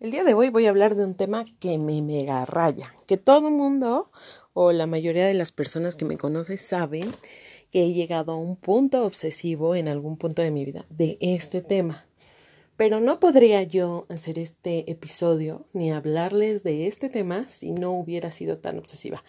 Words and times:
El 0.00 0.12
día 0.12 0.22
de 0.22 0.32
hoy 0.32 0.48
voy 0.48 0.66
a 0.66 0.70
hablar 0.70 0.94
de 0.94 1.04
un 1.04 1.16
tema 1.16 1.44
que 1.58 1.76
me 1.76 2.00
mega 2.02 2.44
raya, 2.44 2.94
que 3.08 3.16
todo 3.16 3.48
el 3.48 3.54
mundo 3.54 4.12
o 4.52 4.70
la 4.70 4.86
mayoría 4.86 5.26
de 5.26 5.34
las 5.34 5.50
personas 5.50 5.96
que 5.96 6.04
me 6.04 6.16
conocen 6.16 6.56
saben 6.56 7.12
que 7.72 7.82
he 7.82 7.92
llegado 7.92 8.30
a 8.30 8.36
un 8.36 8.54
punto 8.54 9.04
obsesivo 9.04 9.74
en 9.74 9.88
algún 9.88 10.16
punto 10.16 10.40
de 10.40 10.52
mi 10.52 10.64
vida 10.64 10.86
de 10.88 11.18
este 11.20 11.62
tema. 11.62 12.06
Pero 12.76 13.00
no 13.00 13.18
podría 13.18 13.64
yo 13.64 14.06
hacer 14.08 14.38
este 14.38 14.88
episodio 14.88 15.66
ni 15.72 15.90
hablarles 15.90 16.62
de 16.62 16.86
este 16.86 17.08
tema 17.08 17.48
si 17.48 17.72
no 17.72 17.90
hubiera 17.90 18.30
sido 18.30 18.58
tan 18.58 18.78
obsesiva. 18.78 19.24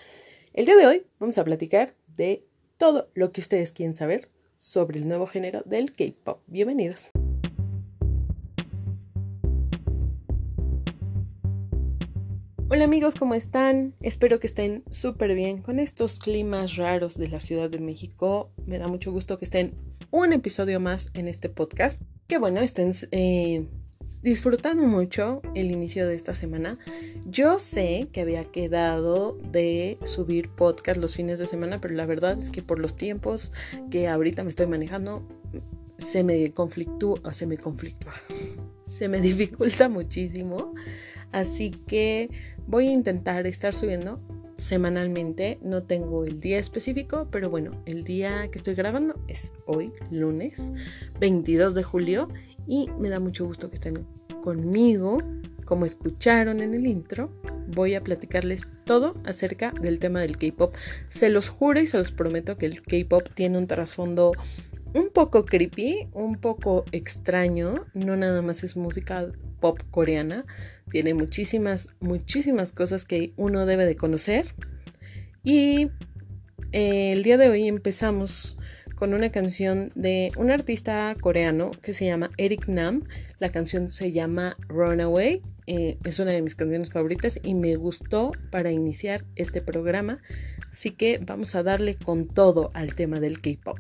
El 0.53 0.67
día 0.67 0.75
de 0.75 0.85
hoy 0.85 1.07
vamos 1.17 1.39
a 1.39 1.43
platicar 1.43 1.95
de 2.15 2.45
todo 2.77 3.09
lo 3.15 3.31
que 3.31 3.41
ustedes 3.41 3.71
quieren 3.71 3.95
saber 3.95 4.29
sobre 4.59 4.99
el 4.99 5.07
nuevo 5.07 5.25
género 5.25 5.63
del 5.65 5.93
K-Pop. 5.93 6.43
Bienvenidos. 6.45 7.09
Hola 12.71 12.83
amigos, 12.83 13.15
¿cómo 13.17 13.33
están? 13.33 13.95
Espero 13.99 14.39
que 14.39 14.45
estén 14.45 14.83
súper 14.91 15.33
bien 15.33 15.63
con 15.63 15.79
estos 15.79 16.19
climas 16.19 16.75
raros 16.75 17.17
de 17.17 17.27
la 17.27 17.39
Ciudad 17.39 17.67
de 17.67 17.79
México. 17.79 18.51
Me 18.67 18.77
da 18.77 18.87
mucho 18.87 19.11
gusto 19.11 19.39
que 19.39 19.45
estén 19.45 19.73
un 20.11 20.33
episodio 20.33 20.79
más 20.79 21.09
en 21.15 21.27
este 21.27 21.49
podcast. 21.49 21.99
Que 22.27 22.37
bueno, 22.37 22.59
estén 22.59 22.91
eh, 23.09 23.65
disfrutando 24.21 24.83
mucho 24.83 25.41
el 25.55 25.71
inicio 25.71 26.07
de 26.07 26.13
esta 26.13 26.35
semana. 26.35 26.77
Yo 27.25 27.57
sé 27.57 28.07
que 28.13 28.21
había 28.21 28.43
quedado 28.45 29.35
de 29.51 29.97
subir 30.05 30.49
podcast 30.49 31.01
los 31.01 31.15
fines 31.15 31.39
de 31.39 31.47
semana, 31.47 31.81
pero 31.81 31.95
la 31.95 32.05
verdad 32.05 32.37
es 32.37 32.51
que 32.51 32.61
por 32.61 32.77
los 32.77 32.95
tiempos 32.95 33.51
que 33.89 34.07
ahorita 34.07 34.43
me 34.43 34.51
estoy 34.51 34.67
manejando, 34.67 35.27
se 35.97 36.23
me 36.23 36.51
conflictúa, 36.51 37.33
se 37.33 37.47
me 37.47 37.57
conflictúa, 37.57 38.13
se 38.85 39.07
me 39.07 39.19
dificulta 39.21 39.89
muchísimo. 39.89 40.75
Así 41.31 41.71
que 41.71 42.29
voy 42.67 42.87
a 42.87 42.91
intentar 42.91 43.45
estar 43.47 43.73
subiendo 43.73 44.19
semanalmente. 44.55 45.59
No 45.61 45.83
tengo 45.83 46.23
el 46.25 46.39
día 46.41 46.59
específico, 46.59 47.27
pero 47.31 47.49
bueno, 47.49 47.81
el 47.85 48.03
día 48.03 48.49
que 48.51 48.57
estoy 48.57 48.75
grabando 48.75 49.19
es 49.27 49.53
hoy, 49.65 49.91
lunes 50.11 50.73
22 51.19 51.73
de 51.73 51.83
julio. 51.83 52.29
Y 52.67 52.89
me 52.99 53.09
da 53.09 53.19
mucho 53.19 53.45
gusto 53.45 53.69
que 53.69 53.75
estén 53.75 54.05
conmigo. 54.43 55.19
Como 55.65 55.85
escucharon 55.85 56.61
en 56.61 56.73
el 56.73 56.87
intro, 56.87 57.31
voy 57.67 57.93
a 57.93 58.03
platicarles 58.03 58.61
todo 58.85 59.15
acerca 59.23 59.71
del 59.71 59.99
tema 59.99 60.19
del 60.21 60.37
K-Pop. 60.37 60.73
Se 61.09 61.29
los 61.29 61.49
juro 61.49 61.79
y 61.79 61.87
se 61.87 61.97
los 61.97 62.11
prometo 62.11 62.57
que 62.57 62.65
el 62.65 62.81
K-Pop 62.81 63.29
tiene 63.35 63.57
un 63.57 63.67
trasfondo 63.67 64.31
un 64.95 65.09
poco 65.09 65.45
creepy, 65.45 66.07
un 66.13 66.37
poco 66.37 66.85
extraño. 66.91 67.85
No 67.93 68.17
nada 68.17 68.41
más 68.41 68.63
es 68.63 68.75
música 68.75 69.31
pop 69.59 69.79
coreana. 69.91 70.45
Tiene 70.89 71.13
muchísimas, 71.13 71.89
muchísimas 71.99 72.71
cosas 72.71 73.05
que 73.05 73.33
uno 73.37 73.65
debe 73.65 73.85
de 73.85 73.95
conocer. 73.95 74.53
Y 75.43 75.89
eh, 76.71 77.13
el 77.13 77.23
día 77.23 77.37
de 77.37 77.49
hoy 77.49 77.67
empezamos 77.67 78.57
con 78.95 79.13
una 79.13 79.31
canción 79.31 79.91
de 79.95 80.31
un 80.35 80.51
artista 80.51 81.15
coreano 81.21 81.71
que 81.81 81.93
se 81.93 82.05
llama 82.05 82.31
Eric 82.37 82.67
Nam. 82.67 83.05
La 83.39 83.49
canción 83.49 83.89
se 83.89 84.11
llama 84.11 84.57
Runaway. 84.67 85.41
Eh, 85.67 85.97
es 86.03 86.19
una 86.19 86.31
de 86.31 86.41
mis 86.41 86.55
canciones 86.55 86.91
favoritas 86.91 87.39
y 87.41 87.53
me 87.53 87.75
gustó 87.77 88.31
para 88.51 88.71
iniciar 88.71 89.23
este 89.35 89.61
programa. 89.61 90.19
Así 90.69 90.91
que 90.91 91.19
vamos 91.25 91.55
a 91.55 91.63
darle 91.63 91.95
con 91.95 92.27
todo 92.27 92.71
al 92.73 92.93
tema 92.93 93.19
del 93.19 93.39
K-Pop. 93.39 93.79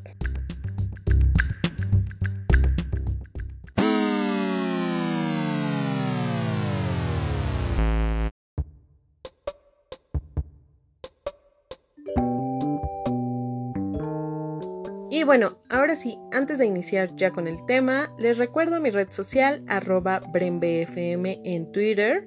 Bueno, 15.29 15.61
ahora 15.69 15.95
sí, 15.95 16.17
antes 16.31 16.57
de 16.57 16.65
iniciar 16.65 17.15
ya 17.15 17.29
con 17.29 17.47
el 17.47 17.63
tema, 17.67 18.11
les 18.17 18.39
recuerdo 18.39 18.81
mi 18.81 18.89
red 18.89 19.11
social 19.11 19.63
arroba 19.67 20.21
BremBFM 20.33 21.39
en 21.45 21.71
Twitter. 21.71 22.25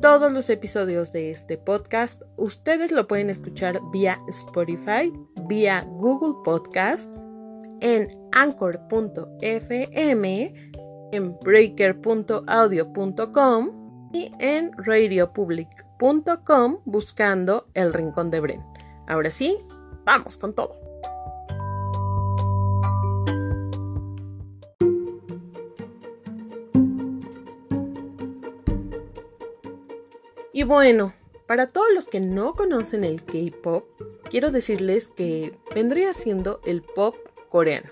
Todos 0.00 0.30
los 0.30 0.48
episodios 0.48 1.10
de 1.10 1.32
este 1.32 1.58
podcast 1.58 2.22
ustedes 2.36 2.92
lo 2.92 3.08
pueden 3.08 3.28
escuchar 3.28 3.80
vía 3.92 4.20
Spotify, 4.28 5.12
vía 5.48 5.84
Google 5.96 6.34
Podcast, 6.44 7.10
en 7.80 8.16
anchor.fm, 8.30 8.94
en 11.10 11.38
breaker.audio.com 11.40 14.10
y 14.12 14.30
en 14.38 14.70
radiopublic.com 14.74 16.78
buscando 16.84 17.66
el 17.74 17.92
Rincón 17.92 18.30
de 18.30 18.38
Bren. 18.38 18.62
Ahora 19.08 19.32
sí, 19.32 19.58
vamos 20.04 20.38
con 20.38 20.54
todo. 20.54 20.87
Y 30.58 30.64
bueno, 30.64 31.12
para 31.46 31.68
todos 31.68 31.86
los 31.94 32.08
que 32.08 32.18
no 32.18 32.56
conocen 32.56 33.04
el 33.04 33.22
K-Pop, 33.22 33.84
quiero 34.28 34.50
decirles 34.50 35.06
que 35.06 35.56
vendría 35.72 36.12
siendo 36.12 36.60
el 36.66 36.82
pop 36.82 37.14
coreano. 37.48 37.90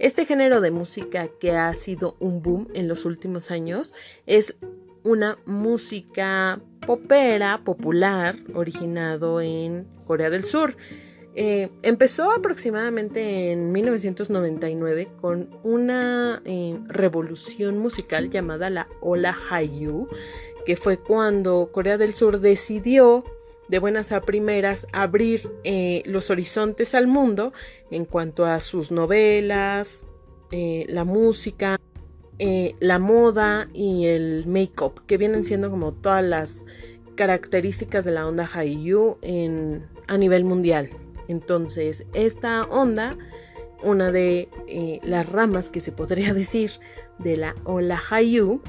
Este 0.00 0.26
género 0.26 0.60
de 0.60 0.72
música 0.72 1.28
que 1.28 1.52
ha 1.52 1.72
sido 1.74 2.16
un 2.18 2.42
boom 2.42 2.66
en 2.74 2.88
los 2.88 3.04
últimos 3.04 3.52
años 3.52 3.94
es 4.26 4.56
una 5.04 5.38
música 5.46 6.60
popera 6.84 7.60
popular 7.62 8.34
originado 8.52 9.40
en 9.40 9.86
Corea 10.04 10.28
del 10.28 10.42
Sur. 10.42 10.76
Eh, 11.36 11.70
empezó 11.82 12.32
aproximadamente 12.32 13.52
en 13.52 13.70
1999 13.70 15.08
con 15.20 15.48
una 15.62 16.42
eh, 16.44 16.78
revolución 16.88 17.78
musical 17.78 18.28
llamada 18.28 18.68
la 18.70 18.88
Ola 19.00 19.32
Hallyu, 19.32 20.08
que 20.64 20.76
fue 20.76 20.98
cuando 20.98 21.70
Corea 21.72 21.98
del 21.98 22.14
Sur 22.14 22.40
decidió 22.40 23.24
de 23.68 23.78
buenas 23.78 24.12
a 24.12 24.20
primeras 24.20 24.86
abrir 24.92 25.50
eh, 25.64 26.02
los 26.04 26.30
horizontes 26.30 26.94
al 26.94 27.06
mundo 27.06 27.52
en 27.90 28.04
cuanto 28.04 28.44
a 28.44 28.60
sus 28.60 28.90
novelas, 28.90 30.04
eh, 30.50 30.84
la 30.88 31.04
música, 31.04 31.80
eh, 32.38 32.74
la 32.80 32.98
moda 32.98 33.68
y 33.72 34.06
el 34.06 34.46
make-up, 34.46 35.06
que 35.06 35.16
vienen 35.16 35.44
siendo 35.44 35.70
como 35.70 35.92
todas 35.92 36.24
las 36.24 36.66
características 37.14 38.04
de 38.04 38.12
la 38.12 38.26
onda 38.26 38.46
Hallyu 38.46 39.18
en, 39.22 39.86
a 40.08 40.18
nivel 40.18 40.44
mundial. 40.44 40.90
Entonces, 41.28 42.04
esta 42.14 42.64
onda, 42.64 43.16
una 43.82 44.12
de 44.12 44.48
las 45.02 45.28
ramas 45.30 45.70
que 45.70 45.80
se 45.80 45.92
podría 45.92 46.34
decir 46.34 46.72
de 47.18 47.36
la 47.36 47.54
ola 47.64 47.96
Hallyu, 47.96 48.60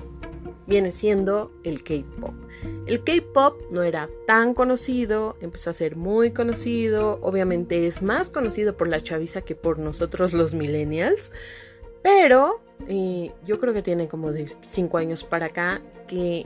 viene 0.68 0.91
siendo 0.91 1.51
el 1.63 1.84
K-Pop. 1.84 2.34
El 2.85 3.03
K-Pop 3.03 3.62
no 3.72 3.84
era 3.84 4.09
tan 4.25 4.53
conocido, 4.53 5.35
empezó 5.41 5.69
a 5.69 5.74
ser 5.74 5.96
muy 5.96 6.31
conocido, 6.31 7.19
obviamente 7.22 7.88
es 7.88 8.01
más 8.01 8.29
conocido 8.29 8.78
por 8.78 8.88
la 8.88 9.01
chaviza 9.01 9.41
que 9.41 9.56
por 9.56 9.79
nosotros 9.79 10.34
los 10.34 10.53
millennials, 10.53 11.31
pero 12.01 12.62
eh, 12.88 13.31
yo 13.46 13.59
creo 13.59 13.74
que 13.74 13.81
tiene 13.81 14.07
como 14.07 14.31
de 14.31 14.47
5 14.47 14.97
años 14.97 15.24
para 15.24 15.47
acá 15.47 15.81
que 16.07 16.46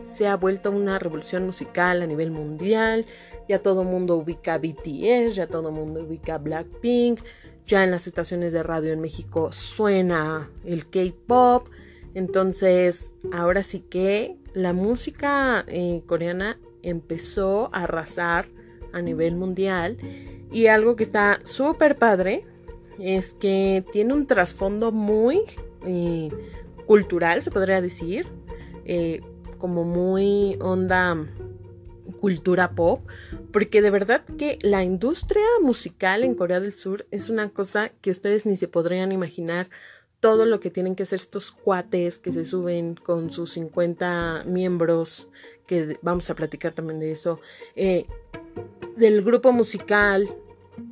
se 0.00 0.26
ha 0.26 0.36
vuelto 0.36 0.70
una 0.70 0.98
revolución 0.98 1.44
musical 1.44 2.02
a 2.02 2.06
nivel 2.06 2.30
mundial, 2.30 3.06
ya 3.48 3.60
todo 3.60 3.84
mundo 3.84 4.16
ubica 4.16 4.58
BTS, 4.58 5.34
ya 5.34 5.46
todo 5.46 5.70
mundo 5.70 6.00
ubica 6.02 6.38
Blackpink, 6.38 7.20
ya 7.66 7.84
en 7.84 7.90
las 7.90 8.06
estaciones 8.06 8.52
de 8.52 8.62
radio 8.62 8.92
en 8.92 9.00
México 9.00 9.52
suena 9.52 10.50
el 10.64 10.88
K-Pop, 10.88 11.68
entonces, 12.14 13.14
ahora 13.32 13.62
sí 13.62 13.80
que 13.80 14.36
la 14.54 14.72
música 14.72 15.64
eh, 15.68 16.02
coreana 16.06 16.58
empezó 16.82 17.70
a 17.72 17.84
arrasar 17.84 18.48
a 18.92 19.00
nivel 19.00 19.34
mundial 19.34 19.96
y 20.50 20.66
algo 20.66 20.96
que 20.96 21.04
está 21.04 21.40
súper 21.44 21.96
padre 21.96 22.44
es 22.98 23.32
que 23.34 23.84
tiene 23.92 24.12
un 24.12 24.26
trasfondo 24.26 24.92
muy 24.92 25.42
eh, 25.86 26.28
cultural, 26.86 27.42
se 27.42 27.50
podría 27.50 27.80
decir, 27.80 28.26
eh, 28.84 29.22
como 29.58 29.84
muy 29.84 30.58
onda 30.60 31.24
cultura 32.20 32.74
pop, 32.74 33.00
porque 33.52 33.80
de 33.80 33.90
verdad 33.90 34.24
que 34.38 34.58
la 34.62 34.84
industria 34.84 35.44
musical 35.62 36.24
en 36.24 36.34
Corea 36.34 36.60
del 36.60 36.72
Sur 36.72 37.06
es 37.10 37.30
una 37.30 37.48
cosa 37.48 37.88
que 38.00 38.10
ustedes 38.10 38.44
ni 38.44 38.56
se 38.56 38.68
podrían 38.68 39.12
imaginar 39.12 39.70
todo 40.22 40.46
lo 40.46 40.60
que 40.60 40.70
tienen 40.70 40.94
que 40.94 41.02
hacer 41.02 41.16
estos 41.16 41.50
cuates 41.50 42.20
que 42.20 42.30
se 42.30 42.44
suben 42.44 42.94
con 42.94 43.32
sus 43.32 43.50
50 43.54 44.44
miembros, 44.46 45.26
que 45.66 45.98
vamos 46.00 46.30
a 46.30 46.36
platicar 46.36 46.72
también 46.72 47.00
de 47.00 47.10
eso, 47.10 47.40
eh, 47.74 48.06
del 48.96 49.22
grupo 49.22 49.50
musical, 49.50 50.32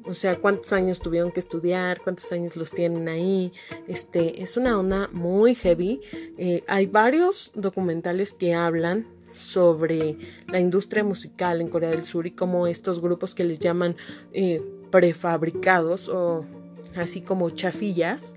o 0.05 0.15
sea, 0.15 0.35
cuántos 0.35 0.73
años 0.73 0.99
tuvieron 0.99 1.31
que 1.31 1.38
estudiar, 1.38 2.00
cuántos 2.03 2.32
años 2.32 2.56
los 2.56 2.73
tienen 2.73 3.09
ahí. 3.09 3.53
Este, 3.87 4.43
es 4.43 4.56
una 4.56 4.77
onda 4.77 5.09
muy 5.12 5.55
heavy. 5.55 6.00
Eh, 6.37 6.65
hay 6.67 6.87
varios 6.87 7.53
documentales 7.55 8.35
que 8.35 8.53
hablan 8.55 9.06
sobre 9.32 10.17
la 10.49 10.59
industria 10.59 11.05
musical 11.05 11.61
en 11.61 11.69
Corea 11.69 11.91
del 11.91 12.03
Sur 12.03 12.27
y 12.27 12.32
cómo 12.32 12.67
estos 12.67 13.00
grupos 13.00 13.37
que 13.37 13.44
les 13.44 13.61
llaman 13.61 13.94
eh, 14.32 14.61
prefabricados 14.91 16.09
o 16.09 16.44
así 16.97 17.21
como 17.21 17.50
chafillas 17.50 18.35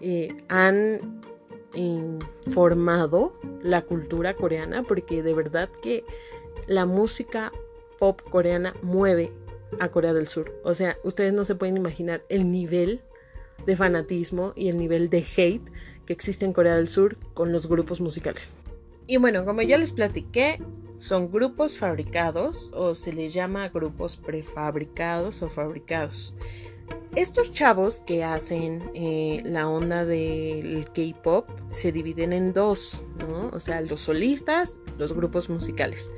eh, 0.00 0.36
han 0.48 1.20
formado 2.52 3.32
la 3.62 3.82
cultura 3.82 4.34
coreana 4.34 4.82
porque 4.82 5.22
de 5.22 5.34
verdad 5.34 5.68
que 5.82 6.04
la 6.66 6.84
música 6.84 7.52
pop 7.98 8.20
coreana 8.28 8.74
mueve 8.82 9.32
a 9.78 9.88
Corea 9.90 10.12
del 10.12 10.26
Sur. 10.26 10.52
O 10.64 10.74
sea, 10.74 10.96
ustedes 11.04 11.32
no 11.32 11.44
se 11.44 11.54
pueden 11.54 11.76
imaginar 11.76 12.24
el 12.28 12.50
nivel 12.50 13.02
de 13.66 13.76
fanatismo 13.76 14.52
y 14.56 14.68
el 14.68 14.78
nivel 14.78 15.10
de 15.10 15.18
hate 15.36 15.70
que 16.06 16.12
existe 16.12 16.44
en 16.44 16.52
Corea 16.52 16.74
del 16.74 16.88
Sur 16.88 17.16
con 17.34 17.52
los 17.52 17.68
grupos 17.68 18.00
musicales. 18.00 18.56
Y 19.06 19.18
bueno, 19.18 19.44
como 19.44 19.62
ya 19.62 19.78
les 19.78 19.92
platiqué, 19.92 20.60
son 20.96 21.30
grupos 21.30 21.78
fabricados 21.78 22.70
o 22.74 22.94
se 22.94 23.12
les 23.12 23.32
llama 23.32 23.68
grupos 23.68 24.16
prefabricados 24.16 25.42
o 25.42 25.48
fabricados. 25.48 26.34
Estos 27.16 27.52
chavos 27.52 28.00
que 28.06 28.22
hacen 28.22 28.90
eh, 28.94 29.42
la 29.44 29.68
onda 29.68 30.04
del 30.04 30.86
K-pop 30.94 31.48
se 31.68 31.90
dividen 31.90 32.32
en 32.32 32.52
dos, 32.52 33.04
¿no? 33.18 33.48
O 33.52 33.58
sea, 33.58 33.80
los 33.80 34.00
solistas, 34.00 34.78
los 34.96 35.12
grupos 35.12 35.50
musicales. 35.50 36.12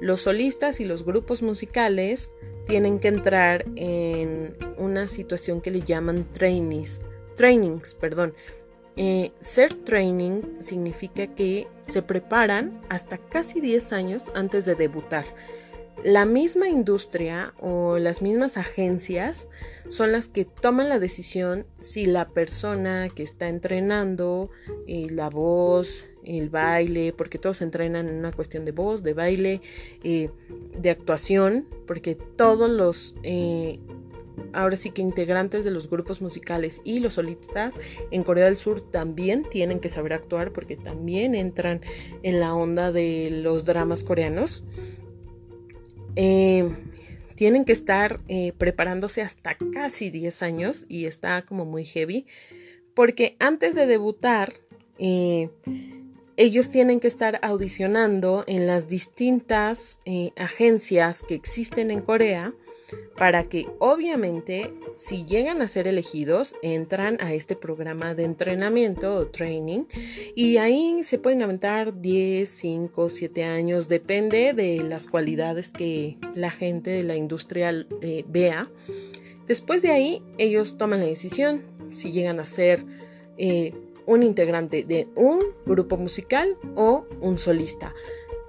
Los 0.00 0.22
solistas 0.22 0.78
y 0.78 0.84
los 0.84 1.04
grupos 1.04 1.42
musicales 1.42 2.30
tienen 2.66 3.00
que 3.00 3.08
entrar 3.08 3.66
en 3.74 4.56
una 4.78 5.08
situación 5.08 5.60
que 5.60 5.72
le 5.72 5.82
llaman 5.82 6.24
trainings, 6.32 7.02
trainings, 7.34 7.94
perdón. 7.94 8.32
Eh, 8.96 9.32
ser 9.40 9.74
training 9.74 10.42
significa 10.60 11.26
que 11.34 11.66
se 11.82 12.02
preparan 12.02 12.80
hasta 12.88 13.18
casi 13.18 13.60
10 13.60 13.92
años 13.92 14.30
antes 14.34 14.64
de 14.64 14.76
debutar. 14.76 15.24
La 16.04 16.24
misma 16.24 16.68
industria 16.68 17.52
o 17.60 17.98
las 17.98 18.22
mismas 18.22 18.56
agencias 18.56 19.50
son 19.88 20.12
las 20.12 20.28
que 20.28 20.46
toman 20.46 20.88
la 20.88 20.98
decisión 20.98 21.66
si 21.78 22.06
la 22.06 22.28
persona 22.28 23.10
que 23.14 23.22
está 23.22 23.48
entrenando 23.48 24.50
eh, 24.86 25.08
la 25.10 25.28
voz, 25.28 26.08
el 26.24 26.48
baile, 26.48 27.12
porque 27.12 27.38
todos 27.38 27.60
entrenan 27.60 28.08
en 28.08 28.16
una 28.16 28.32
cuestión 28.32 28.64
de 28.64 28.72
voz, 28.72 29.02
de 29.02 29.12
baile, 29.12 29.60
eh, 30.02 30.30
de 30.78 30.90
actuación, 30.90 31.66
porque 31.86 32.14
todos 32.14 32.70
los, 32.70 33.14
eh, 33.22 33.78
ahora 34.54 34.76
sí 34.76 34.92
que 34.92 35.02
integrantes 35.02 35.66
de 35.66 35.70
los 35.70 35.90
grupos 35.90 36.22
musicales 36.22 36.80
y 36.82 37.00
los 37.00 37.14
solistas 37.14 37.78
en 38.10 38.22
Corea 38.22 38.46
del 38.46 38.56
Sur 38.56 38.80
también 38.80 39.44
tienen 39.50 39.80
que 39.80 39.90
saber 39.90 40.14
actuar, 40.14 40.52
porque 40.52 40.76
también 40.76 41.34
entran 41.34 41.82
en 42.22 42.40
la 42.40 42.54
onda 42.54 42.90
de 42.90 43.28
los 43.30 43.66
dramas 43.66 44.02
coreanos. 44.02 44.64
Eh, 46.16 46.68
tienen 47.34 47.64
que 47.64 47.72
estar 47.72 48.20
preparándose 48.58 49.22
hasta 49.22 49.56
casi 49.72 50.10
10 50.10 50.42
años 50.42 50.84
y 50.88 51.06
está 51.06 51.42
como 51.42 51.64
muy 51.64 51.84
heavy 51.84 52.26
porque 52.94 53.36
antes 53.38 53.74
de 53.74 53.86
debutar 53.86 54.52
ellos 56.40 56.70
tienen 56.70 57.00
que 57.00 57.06
estar 57.06 57.38
audicionando 57.42 58.44
en 58.46 58.66
las 58.66 58.88
distintas 58.88 60.00
eh, 60.06 60.32
agencias 60.36 61.22
que 61.22 61.34
existen 61.34 61.90
en 61.90 62.00
Corea 62.00 62.54
para 63.16 63.48
que 63.48 63.68
obviamente 63.78 64.72
si 64.96 65.24
llegan 65.24 65.62
a 65.62 65.68
ser 65.68 65.88
elegidos 65.88 66.54
entran 66.62 67.18
a 67.20 67.32
este 67.34 67.56
programa 67.56 68.14
de 68.14 68.24
entrenamiento 68.24 69.14
o 69.14 69.26
training 69.26 69.84
y 70.34 70.56
ahí 70.56 71.02
se 71.02 71.18
pueden 71.18 71.42
aventar 71.42 72.00
10, 72.00 72.48
5, 72.48 73.08
7 73.08 73.44
años, 73.44 73.88
depende 73.88 74.52
de 74.52 74.82
las 74.82 75.06
cualidades 75.06 75.70
que 75.70 76.18
la 76.34 76.50
gente 76.50 76.90
de 76.90 77.02
la 77.02 77.16
industria 77.16 77.86
eh, 78.00 78.24
vea. 78.28 78.70
Después 79.46 79.82
de 79.82 79.90
ahí 79.90 80.22
ellos 80.38 80.78
toman 80.78 81.00
la 81.00 81.06
decisión 81.06 81.62
si 81.90 82.12
llegan 82.12 82.40
a 82.40 82.44
ser 82.44 82.84
eh, 83.36 83.74
un 84.06 84.22
integrante 84.22 84.84
de 84.84 85.08
un 85.14 85.40
grupo 85.66 85.96
musical 85.96 86.56
o 86.74 87.06
un 87.20 87.38
solista. 87.38 87.94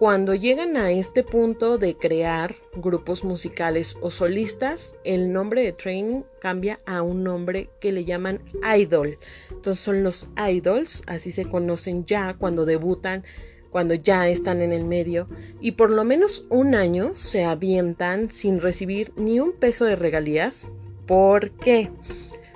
Cuando 0.02 0.34
llegan 0.34 0.78
a 0.78 0.90
este 0.90 1.24
punto 1.24 1.78
de 1.78 1.96
crear 1.96 2.56
grupos 2.74 3.24
musicales 3.24 3.96
o 4.02 4.10
solistas, 4.10 4.96
el 5.04 5.32
nombre 5.32 5.62
de 5.62 5.74
training 5.74 6.24
cambia 6.40 6.80
a 6.88 7.04
un 7.04 7.24
nombre 7.24 7.70
que 7.80 7.92
le 7.92 8.04
llaman 8.04 8.42
idol. 8.76 9.20
Entonces 9.52 9.84
son 9.84 10.02
los 10.02 10.28
idols, 10.50 11.04
así 11.06 11.32
se 11.32 11.46
conocen 11.46 12.08
ya 12.08 12.34
cuando 12.34 12.66
debutan, 12.66 13.24
cuando 13.70 13.94
ya 13.94 14.28
están 14.28 14.64
en 14.64 14.74
el 14.74 14.86
medio, 14.86 15.28
y 15.60 15.74
por 15.74 15.92
lo 15.92 16.04
menos 16.04 16.46
un 16.50 16.74
año 16.74 17.12
se 17.14 17.44
avientan 17.44 18.32
sin 18.32 18.60
recibir 18.60 19.14
ni 19.18 19.40
un 19.40 19.52
peso 19.52 19.86
de 19.86 19.98
regalías. 19.98 20.68
¿Por 21.06 21.52
qué? 21.52 21.92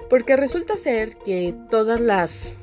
Porque 0.09 0.35
resulta 0.35 0.77
ser 0.77 1.15
que 1.17 1.53
todas 1.69 2.01
las 2.01 2.55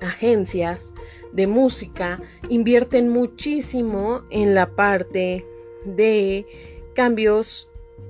agencias 0.00 0.92
de 1.36 1.46
música 1.46 2.20
invierten 2.48 3.10
muchísimo 3.10 4.22
en 4.30 4.54
la 4.54 4.74
parte 4.74 5.46
de 5.84 6.46
cambios 6.94 7.68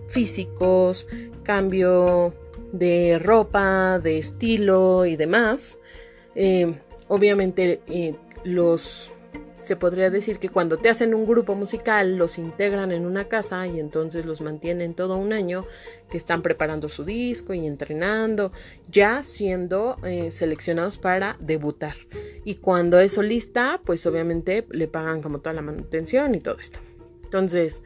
físicos, 0.09 1.09
cambio 1.43 2.33
de 2.73 3.19
ropa, 3.19 3.99
de 3.99 4.19
estilo 4.19 5.05
y 5.05 5.17
demás. 5.17 5.79
Eh, 6.37 6.73
obviamente 7.09 7.81
eh, 7.89 8.15
los 8.45 9.13
se 9.67 9.75
podría 9.75 10.11
decir 10.11 10.39
que 10.39 10.49
cuando 10.49 10.77
te 10.77 10.89
hacen 10.89 11.13
un 11.13 11.27
grupo 11.27 11.57
musical 11.57 12.17
los 12.17 12.39
integran 12.39 12.93
en 12.93 13.05
una 13.05 13.25
casa 13.25 13.67
y 13.67 13.81
entonces 13.81 14.25
los 14.25 14.41
mantienen 14.41 14.95
todo 14.95 15.17
un 15.17 15.33
año 15.33 15.65
que 16.09 16.17
están 16.17 16.43
preparando 16.43 16.89
su 16.89 17.05
disco 17.05 17.53
y 17.53 17.67
entrenando, 17.67 18.53
ya 18.89 19.25
siendo 19.25 19.97
eh, 20.05 20.31
seleccionados 20.31 20.99
para 20.99 21.37
debutar. 21.41 21.97
Y 22.45 22.55
cuando 22.55 23.01
es 23.01 23.15
solista, 23.15 23.81
pues 23.85 24.07
obviamente 24.07 24.65
le 24.71 24.87
pagan 24.87 25.21
como 25.21 25.41
toda 25.41 25.55
la 25.55 25.63
manutención 25.63 26.37
y 26.37 26.41
todo 26.41 26.59
esto. 26.61 26.79
Entonces, 27.25 27.83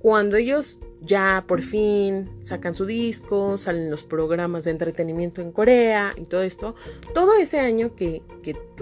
cuando 0.00 0.36
ellos 0.36 0.80
ya 1.02 1.44
por 1.46 1.62
fin 1.62 2.30
sacan 2.42 2.74
su 2.74 2.86
disco, 2.86 3.56
salen 3.56 3.90
los 3.90 4.04
programas 4.04 4.64
de 4.64 4.70
entretenimiento 4.70 5.40
en 5.40 5.52
Corea 5.52 6.12
y 6.16 6.24
todo 6.24 6.42
esto, 6.42 6.74
todo 7.14 7.36
ese 7.36 7.60
año 7.60 7.94
que, 7.94 8.22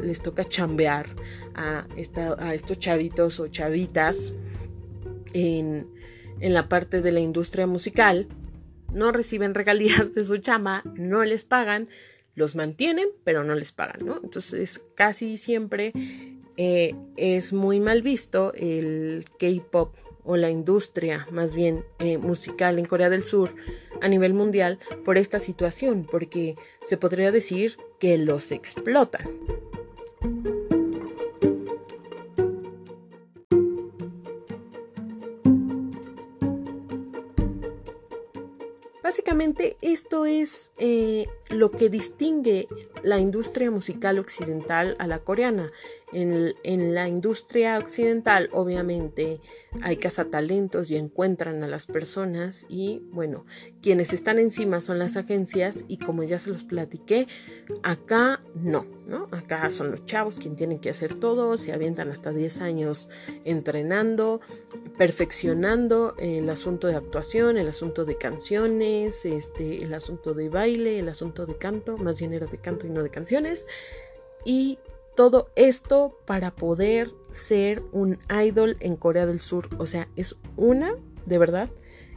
les 0.03 0.23
toca 0.23 0.45
chambear 0.45 1.09
a, 1.59 1.87
estos 1.97 2.79
chavitos 2.79 3.41
o 3.41 3.49
chavitas 3.49 4.33
en, 5.33 5.89
en 6.41 6.55
la 6.55 6.69
parte 6.69 7.03
de 7.03 7.13
la 7.13 7.21
industria 7.21 7.67
musical, 7.67 8.29
no 8.93 9.13
reciben 9.13 9.55
regalías 9.55 10.13
de 10.15 10.25
su 10.25 10.39
chama, 10.39 10.83
no 10.95 11.25
les 11.25 11.45
pagan, 11.45 11.89
los 12.35 12.55
mantienen, 12.55 13.09
pero 13.25 13.45
no 13.45 13.55
les 13.55 13.73
pagan, 13.73 14.07
¿no? 14.07 14.21
Entonces 14.23 14.81
casi 14.95 15.37
siempre 15.37 15.93
eh, 16.57 16.95
es 17.17 17.53
muy 17.53 17.81
mal 17.81 18.03
visto 18.03 18.53
el 18.55 19.25
K-Pop 19.39 19.97
o 20.25 20.37
la 20.37 20.51
industria 20.51 21.27
más 21.31 21.55
bien 21.55 21.85
eh, 22.01 22.19
musical 22.19 22.79
en 22.79 22.85
Corea 22.85 23.09
del 23.09 23.23
Sur 23.23 23.55
a 24.01 24.09
nivel 24.09 24.35
mundial 24.35 24.79
por 25.05 25.19
esta 25.19 25.41
situación, 25.41 26.07
porque 26.09 26.55
se 26.81 26.97
podría 26.97 27.33
decir 27.33 27.77
que 27.99 28.19
los 28.19 28.53
explotan. 28.53 29.27
Básicamente 39.09 39.79
esto 39.81 40.27
es 40.27 40.71
eh, 40.77 41.29
lo 41.49 41.71
que 41.71 41.89
distingue 41.89 42.69
la 43.03 43.17
industria 43.17 43.71
musical 43.71 44.19
occidental 44.19 44.97
a 44.99 45.07
la 45.07 45.21
coreana. 45.21 45.73
En, 46.13 46.95
la 46.95 47.07
industria 47.07 47.79
occidental, 47.79 48.49
obviamente, 48.53 49.41
hay 49.83 49.97
cazatalentos 49.99 50.91
y 50.91 50.97
encuentran 50.97 51.63
a 51.63 51.69
las 51.69 51.87
personas 51.87 52.65
y, 52.69 53.03
bueno, 53.11 53.45
quienes 53.83 54.13
están 54.13 54.39
encima 54.39 54.81
son 54.81 54.99
las 54.99 55.17
agencias 55.17 55.85
y 55.87 55.99
como 55.99 56.23
ya 56.23 56.39
se 56.39 56.49
los 56.49 56.65
platiqué, 56.65 57.27
acá 57.83 58.41
no, 58.55 58.87
¿no? 59.07 59.29
Acá 59.33 59.69
son 59.71 59.91
los 59.91 60.05
chavos 60.07 60.39
quienes 60.39 60.59
tienen 60.59 60.79
que 60.79 60.91
hacer 60.91 61.15
todo, 61.15 61.57
se 61.57 61.73
avientan 61.73 62.09
hasta 62.09 62.33
10 62.33 62.61
años 62.63 63.09
entrenando, 63.45 64.41
perfeccionando 64.97 66.15
el 66.19 66.49
asunto 66.49 66.87
de 66.87 66.97
actuación, 66.97 67.59
el 67.59 67.69
asunto 67.69 68.05
de 68.05 68.17
canciones, 68.17 69.25
este, 69.27 69.83
el 69.83 69.93
asunto 69.93 70.33
de 70.33 70.49
baile, 70.49 70.99
el 70.99 71.09
asunto 71.09 71.45
de 71.45 71.57
canto, 71.59 71.97
más 71.99 72.19
bien 72.19 72.33
era 72.33 72.47
de 72.47 72.59
canto 72.59 72.87
y 72.87 72.91
no 72.91 73.03
de 73.03 73.11
canciones. 73.11 73.67
Y 74.45 74.79
todo 75.19 75.51
esto 75.57 76.17
para 76.27 76.55
poder 76.55 77.11
ser 77.31 77.83
un 77.91 78.21
idol 78.41 78.77
en 78.79 78.95
Corea 78.95 79.27
del 79.27 79.41
Sur. 79.41 79.69
O 79.79 79.85
sea, 79.85 80.07
es 80.15 80.37
una, 80.57 80.95
de 81.27 81.39
verdad, 81.39 81.69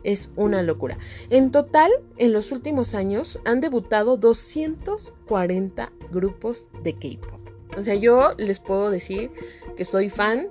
Es 0.03 0.29
una 0.36 0.62
locura. 0.62 1.00
En 1.31 1.51
total, 1.51 1.91
en 2.17 2.31
los 2.31 2.51
últimos 2.51 2.93
años 2.93 3.39
han 3.43 3.60
debutado 3.60 4.17
240 4.17 5.91
grupos 6.12 6.67
de 6.84 6.93
K-Pop. 6.93 7.39
O 7.75 7.81
sea, 7.81 7.96
yo 7.96 8.36
les 8.38 8.60
puedo 8.60 8.91
decir 8.91 9.31
que 9.75 9.84
soy 9.84 10.12
fan 10.12 10.50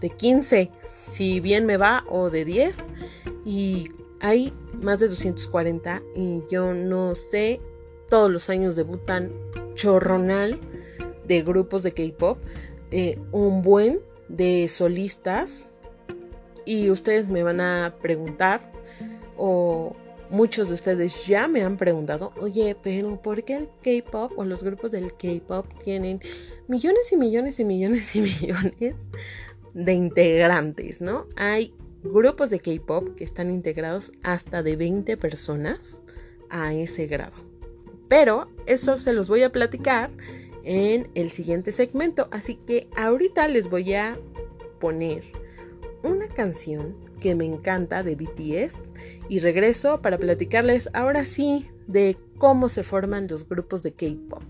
de 0.00 0.10
15, 0.10 0.72
si 0.80 1.38
bien 1.38 1.64
me 1.64 1.76
va, 1.76 2.04
o 2.08 2.28
de 2.28 2.44
10. 2.44 2.90
Y 3.44 3.92
hay 4.18 4.52
más 4.82 4.98
de 4.98 5.06
240 5.06 6.02
y 6.16 6.42
yo 6.50 6.74
no 6.74 7.14
sé, 7.14 7.60
todos 8.08 8.32
los 8.32 8.50
años 8.50 8.74
debutan 8.74 9.32
chorronal 9.74 10.60
de 11.28 11.42
grupos 11.42 11.82
de 11.84 11.92
K-Pop, 11.92 12.38
eh, 12.90 13.18
un 13.30 13.62
buen 13.62 14.00
de 14.28 14.66
solistas 14.68 15.74
y 16.64 16.90
ustedes 16.90 17.28
me 17.28 17.42
van 17.42 17.60
a 17.60 17.94
preguntar 18.02 18.72
o 19.36 19.94
muchos 20.30 20.68
de 20.68 20.74
ustedes 20.74 21.26
ya 21.26 21.48
me 21.48 21.62
han 21.62 21.76
preguntado, 21.76 22.32
oye, 22.40 22.76
pero 22.82 23.20
¿por 23.22 23.44
qué 23.44 23.56
el 23.56 23.68
K-Pop 23.82 24.32
o 24.36 24.44
los 24.44 24.62
grupos 24.62 24.90
del 24.90 25.14
K-Pop 25.14 25.66
tienen 25.82 26.20
millones 26.66 27.12
y 27.12 27.16
millones 27.16 27.58
y 27.60 27.64
millones 27.64 28.16
y 28.16 28.20
millones 28.42 29.08
de 29.74 29.92
integrantes, 29.92 31.00
¿no? 31.00 31.26
Hay 31.36 31.74
grupos 32.02 32.50
de 32.50 32.60
K-Pop 32.60 33.16
que 33.16 33.24
están 33.24 33.50
integrados 33.50 34.12
hasta 34.22 34.62
de 34.62 34.76
20 34.76 35.16
personas 35.16 36.02
a 36.50 36.74
ese 36.74 37.06
grado. 37.06 37.36
Pero 38.08 38.48
eso 38.66 38.96
se 38.96 39.12
los 39.12 39.28
voy 39.28 39.42
a 39.42 39.52
platicar 39.52 40.10
en 40.68 41.08
el 41.14 41.30
siguiente 41.30 41.72
segmento. 41.72 42.28
Así 42.30 42.56
que 42.56 42.88
ahorita 42.94 43.48
les 43.48 43.70
voy 43.70 43.94
a 43.94 44.18
poner 44.78 45.24
una 46.02 46.28
canción 46.28 46.94
que 47.20 47.34
me 47.34 47.46
encanta 47.46 48.02
de 48.02 48.14
BTS 48.14 48.84
y 49.30 49.38
regreso 49.38 50.02
para 50.02 50.18
platicarles 50.18 50.90
ahora 50.92 51.24
sí 51.24 51.68
de 51.86 52.18
cómo 52.36 52.68
se 52.68 52.82
forman 52.82 53.26
los 53.28 53.48
grupos 53.48 53.82
de 53.82 53.92
K-Pop. 53.92 54.42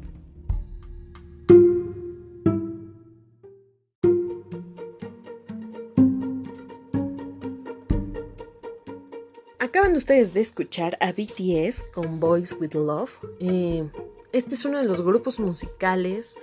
Acaban 9.60 9.94
ustedes 9.94 10.34
de 10.34 10.40
escuchar 10.40 10.98
a 11.00 11.12
BTS 11.12 11.84
con 11.94 12.18
Boys 12.18 12.56
with 12.58 12.74
Love. 12.74 13.20
Eh, 13.38 13.88
este 14.32 14.54
es 14.54 14.64
uno 14.64 14.78
de 14.78 14.84
los 14.84 15.02
grupos 15.02 15.38
musicales 15.38 16.36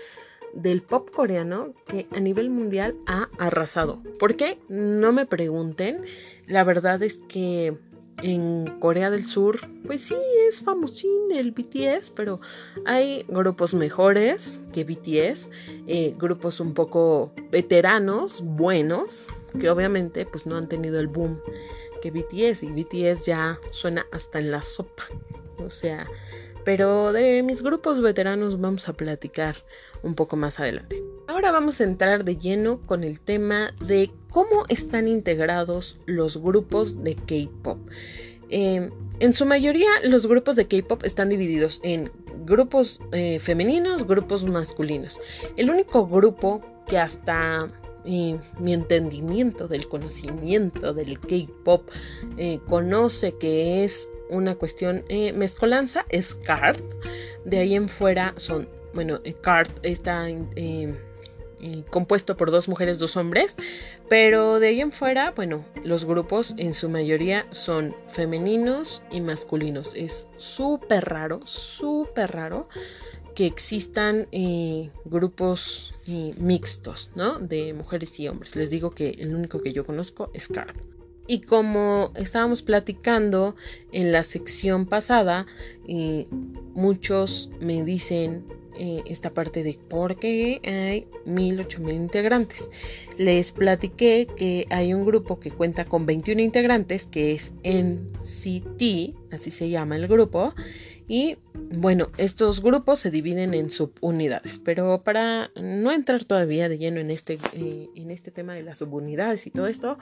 del 0.53 0.81
pop 0.81 1.09
coreano 1.11 1.73
que 1.87 2.07
a 2.15 2.19
nivel 2.19 2.49
mundial 2.49 2.95
ha 3.05 3.29
arrasado. 3.37 4.01
¿Por 4.19 4.35
qué? 4.35 4.57
No 4.69 5.11
me 5.11 5.25
pregunten. 5.25 6.03
La 6.47 6.63
verdad 6.63 7.03
es 7.03 7.19
que 7.27 7.77
en 8.23 8.65
Corea 8.79 9.09
del 9.09 9.25
Sur, 9.25 9.59
pues 9.85 10.01
sí, 10.01 10.15
es 10.47 10.61
famosín 10.61 11.31
el 11.33 11.51
BTS, 11.51 12.11
pero 12.11 12.39
hay 12.85 13.25
grupos 13.27 13.73
mejores 13.73 14.61
que 14.71 14.85
BTS, 14.85 15.49
eh, 15.87 16.15
grupos 16.17 16.59
un 16.59 16.73
poco 16.73 17.33
veteranos, 17.51 18.41
buenos, 18.41 19.27
que 19.59 19.69
obviamente 19.69 20.25
pues 20.25 20.45
no 20.45 20.55
han 20.55 20.69
tenido 20.69 20.99
el 20.99 21.07
boom 21.07 21.41
que 22.01 22.11
BTS 22.11 22.63
y 22.63 22.67
BTS 22.67 23.25
ya 23.25 23.59
suena 23.71 24.05
hasta 24.11 24.39
en 24.39 24.51
la 24.51 24.61
sopa. 24.61 25.03
O 25.57 25.69
sea, 25.69 26.07
pero 26.65 27.13
de 27.13 27.43
mis 27.43 27.61
grupos 27.61 28.01
veteranos 28.01 28.59
vamos 28.59 28.89
a 28.89 28.93
platicar 28.93 29.55
un 30.03 30.15
poco 30.15 30.35
más 30.35 30.59
adelante. 30.59 31.01
Ahora 31.27 31.51
vamos 31.51 31.79
a 31.79 31.85
entrar 31.85 32.25
de 32.25 32.37
lleno 32.37 32.81
con 32.85 33.03
el 33.03 33.21
tema 33.21 33.73
de 33.79 34.11
cómo 34.31 34.65
están 34.67 35.07
integrados 35.07 35.97
los 36.05 36.37
grupos 36.37 37.03
de 37.03 37.15
K-Pop. 37.15 37.77
Em, 38.49 38.91
en 39.19 39.33
su 39.33 39.45
mayoría 39.45 39.89
los 40.03 40.27
grupos 40.27 40.55
de 40.55 40.67
K-Pop 40.67 41.03
están 41.03 41.29
divididos 41.29 41.79
en 41.83 42.11
grupos 42.45 42.99
eh, 43.11 43.39
femeninos, 43.39 44.05
grupos 44.07 44.43
masculinos. 44.43 45.19
El 45.55 45.69
único 45.69 46.07
grupo 46.07 46.61
que 46.87 46.97
hasta 46.97 47.69
mi 48.05 48.73
entendimiento 48.73 49.67
del 49.67 49.87
conocimiento 49.87 50.93
del 50.93 51.19
K-pop 51.19 51.89
eh, 52.37 52.59
conoce 52.67 53.33
que 53.33 53.83
es 53.83 54.09
una 54.29 54.55
cuestión 54.55 55.03
eh, 55.09 55.33
mezcolanza 55.33 56.05
es 56.09 56.35
CART. 56.35 56.79
De 57.43 57.59
ahí 57.59 57.75
en 57.75 57.89
fuera 57.89 58.33
son, 58.37 58.67
bueno, 58.93 59.19
eh, 59.23 59.33
CART 59.33 59.69
está 59.83 60.27
compuesto 61.89 62.37
por 62.37 62.51
dos 62.51 62.67
mujeres, 62.67 62.99
dos 62.99 63.17
hombres, 63.17 63.55
pero 64.09 64.59
de 64.59 64.67
ahí 64.67 64.81
en 64.81 64.91
fuera, 64.91 65.31
bueno, 65.31 65.65
los 65.83 66.05
grupos 66.05 66.53
en 66.57 66.73
su 66.73 66.89
mayoría 66.89 67.45
son 67.51 67.95
femeninos 68.07 69.03
y 69.11 69.21
masculinos. 69.21 69.93
Es 69.95 70.27
súper 70.37 71.05
raro, 71.05 71.39
súper 71.45 72.31
raro 72.31 72.67
que 73.35 73.45
existan 73.45 74.27
eh, 74.31 74.91
grupos 75.03 75.93
eh, 76.07 76.33
mixtos, 76.37 77.11
¿no? 77.15 77.37
De 77.39 77.73
mujeres 77.73 78.19
y 78.19 78.27
hombres. 78.27 78.55
Les 78.55 78.69
digo 78.69 78.91
que 78.91 79.09
el 79.09 79.35
único 79.35 79.61
que 79.61 79.73
yo 79.73 79.85
conozco 79.85 80.31
es 80.33 80.47
CART. 80.47 80.94
Y 81.27 81.41
como 81.41 82.11
estábamos 82.15 82.61
platicando 82.61 83.55
en 83.91 84.11
la 84.11 84.23
sección 84.23 84.85
pasada, 84.85 85.45
eh, 85.87 86.27
muchos 86.73 87.49
me 87.59 87.83
dicen 87.83 88.45
esta 89.05 89.33
parte 89.33 89.63
de 89.63 89.79
por 89.87 90.19
qué 90.19 90.59
hay 90.65 91.07
mil, 91.25 91.59
ocho 91.59 91.79
mil 91.79 91.95
integrantes. 91.95 92.69
Les 93.17 93.51
platiqué 93.51 94.27
que 94.35 94.67
hay 94.69 94.93
un 94.93 95.05
grupo 95.05 95.39
que 95.39 95.51
cuenta 95.51 95.85
con 95.85 96.05
21 96.05 96.41
integrantes, 96.41 97.07
que 97.07 97.31
es 97.31 97.53
NCT, 97.63 99.15
así 99.31 99.51
se 99.51 99.69
llama 99.69 99.95
el 99.95 100.07
grupo, 100.07 100.53
y 101.07 101.37
bueno, 101.53 102.09
estos 102.17 102.61
grupos 102.61 102.99
se 102.99 103.11
dividen 103.11 103.53
en 103.53 103.69
subunidades, 103.69 104.59
pero 104.59 105.03
para 105.03 105.51
no 105.55 105.91
entrar 105.91 106.25
todavía 106.25 106.69
de 106.69 106.77
lleno 106.77 106.99
en 106.99 107.11
este, 107.11 107.39
eh, 107.53 107.89
en 107.95 108.11
este 108.11 108.31
tema 108.31 108.53
de 108.53 108.63
las 108.63 108.79
subunidades 108.79 109.45
y 109.45 109.51
todo 109.51 109.67
esto, 109.67 109.99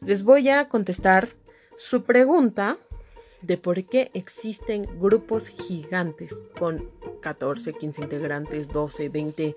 les 0.00 0.22
voy 0.22 0.48
a 0.48 0.68
contestar 0.68 1.28
su 1.76 2.04
pregunta 2.04 2.78
de 3.42 3.58
por 3.58 3.84
qué 3.84 4.10
existen 4.14 4.86
grupos 4.98 5.48
gigantes 5.48 6.42
con 6.58 6.90
14, 7.20 7.74
15 7.74 8.02
integrantes, 8.02 8.68
12, 8.68 9.08
20 9.08 9.56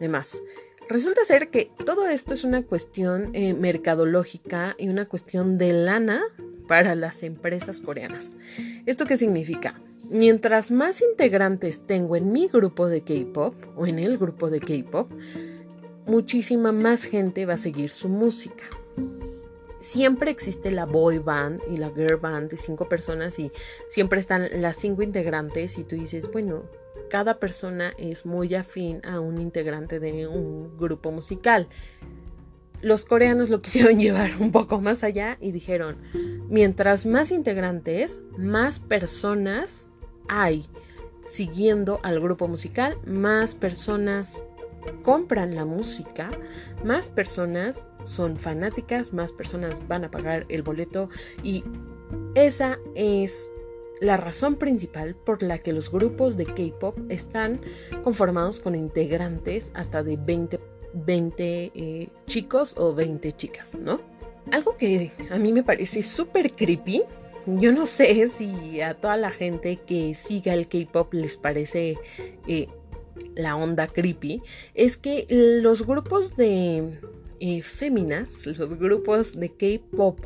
demás. 0.00 0.42
Resulta 0.88 1.24
ser 1.24 1.50
que 1.50 1.70
todo 1.84 2.08
esto 2.08 2.32
es 2.32 2.44
una 2.44 2.62
cuestión 2.62 3.30
eh, 3.34 3.52
mercadológica 3.52 4.74
y 4.78 4.88
una 4.88 5.06
cuestión 5.06 5.58
de 5.58 5.74
lana 5.74 6.22
para 6.66 6.94
las 6.94 7.22
empresas 7.22 7.80
coreanas. 7.80 8.36
¿Esto 8.86 9.04
qué 9.04 9.18
significa? 9.18 9.74
Mientras 10.10 10.70
más 10.70 11.02
integrantes 11.02 11.86
tengo 11.86 12.16
en 12.16 12.32
mi 12.32 12.48
grupo 12.48 12.88
de 12.88 13.02
K-Pop 13.02 13.54
o 13.76 13.86
en 13.86 13.98
el 13.98 14.16
grupo 14.16 14.48
de 14.48 14.58
K-Pop, 14.58 15.10
muchísima 16.06 16.72
más 16.72 17.04
gente 17.04 17.44
va 17.44 17.54
a 17.54 17.58
seguir 17.58 17.90
su 17.90 18.08
música. 18.08 18.64
Siempre 19.78 20.30
existe 20.30 20.70
la 20.70 20.86
boy 20.86 21.18
band 21.18 21.60
y 21.70 21.76
la 21.76 21.90
girl 21.90 22.16
band 22.16 22.48
de 22.48 22.56
cinco 22.56 22.88
personas 22.88 23.38
y 23.38 23.52
siempre 23.88 24.18
están 24.18 24.48
las 24.62 24.76
cinco 24.76 25.02
integrantes 25.02 25.76
y 25.76 25.84
tú 25.84 25.96
dices, 25.96 26.32
bueno, 26.32 26.62
cada 27.10 27.38
persona 27.38 27.92
es 27.98 28.24
muy 28.24 28.54
afín 28.54 29.02
a 29.04 29.20
un 29.20 29.38
integrante 29.38 30.00
de 30.00 30.26
un 30.26 30.74
grupo 30.78 31.10
musical. 31.10 31.68
Los 32.80 33.04
coreanos 33.04 33.50
lo 33.50 33.60
quisieron 33.62 34.00
llevar 34.00 34.30
un 34.40 34.52
poco 34.52 34.80
más 34.80 35.04
allá 35.04 35.36
y 35.38 35.52
dijeron, 35.52 35.98
mientras 36.48 37.04
más 37.04 37.30
integrantes, 37.30 38.22
más 38.38 38.80
personas 38.80 39.90
hay 40.28 40.66
siguiendo 41.24 42.00
al 42.02 42.20
grupo 42.20 42.48
musical, 42.48 42.98
más 43.06 43.54
personas 43.54 44.44
compran 45.02 45.54
la 45.54 45.64
música, 45.64 46.30
más 46.84 47.08
personas 47.08 47.90
son 48.02 48.38
fanáticas, 48.38 49.12
más 49.12 49.32
personas 49.32 49.86
van 49.86 50.04
a 50.04 50.10
pagar 50.10 50.46
el 50.48 50.62
boleto 50.62 51.10
y 51.42 51.64
esa 52.34 52.78
es 52.94 53.50
la 54.00 54.16
razón 54.16 54.56
principal 54.56 55.14
por 55.16 55.42
la 55.42 55.58
que 55.58 55.72
los 55.72 55.90
grupos 55.90 56.36
de 56.36 56.46
K-Pop 56.46 56.96
están 57.08 57.60
conformados 58.02 58.60
con 58.60 58.74
integrantes 58.74 59.72
hasta 59.74 60.02
de 60.02 60.16
20, 60.16 60.60
20 60.94 61.72
eh, 61.74 62.08
chicos 62.26 62.74
o 62.76 62.94
20 62.94 63.32
chicas, 63.32 63.74
¿no? 63.74 64.00
Algo 64.52 64.76
que 64.76 65.10
a 65.30 65.36
mí 65.36 65.52
me 65.52 65.62
parece 65.62 66.02
súper 66.02 66.52
creepy 66.52 67.02
yo 67.56 67.72
no 67.72 67.86
sé 67.86 68.28
si 68.36 68.80
a 68.80 68.94
toda 68.94 69.16
la 69.16 69.30
gente 69.30 69.76
que 69.76 70.14
siga 70.14 70.54
el 70.54 70.68
K-Pop 70.68 71.14
les 71.14 71.36
parece 71.36 71.96
eh, 72.46 72.68
la 73.34 73.56
onda 73.56 73.86
creepy, 73.86 74.42
es 74.74 74.96
que 74.96 75.26
los 75.30 75.86
grupos 75.86 76.36
de 76.36 77.00
eh, 77.40 77.62
féminas, 77.62 78.46
los 78.46 78.74
grupos 78.74 79.38
de 79.38 79.50
K-Pop 79.50 80.20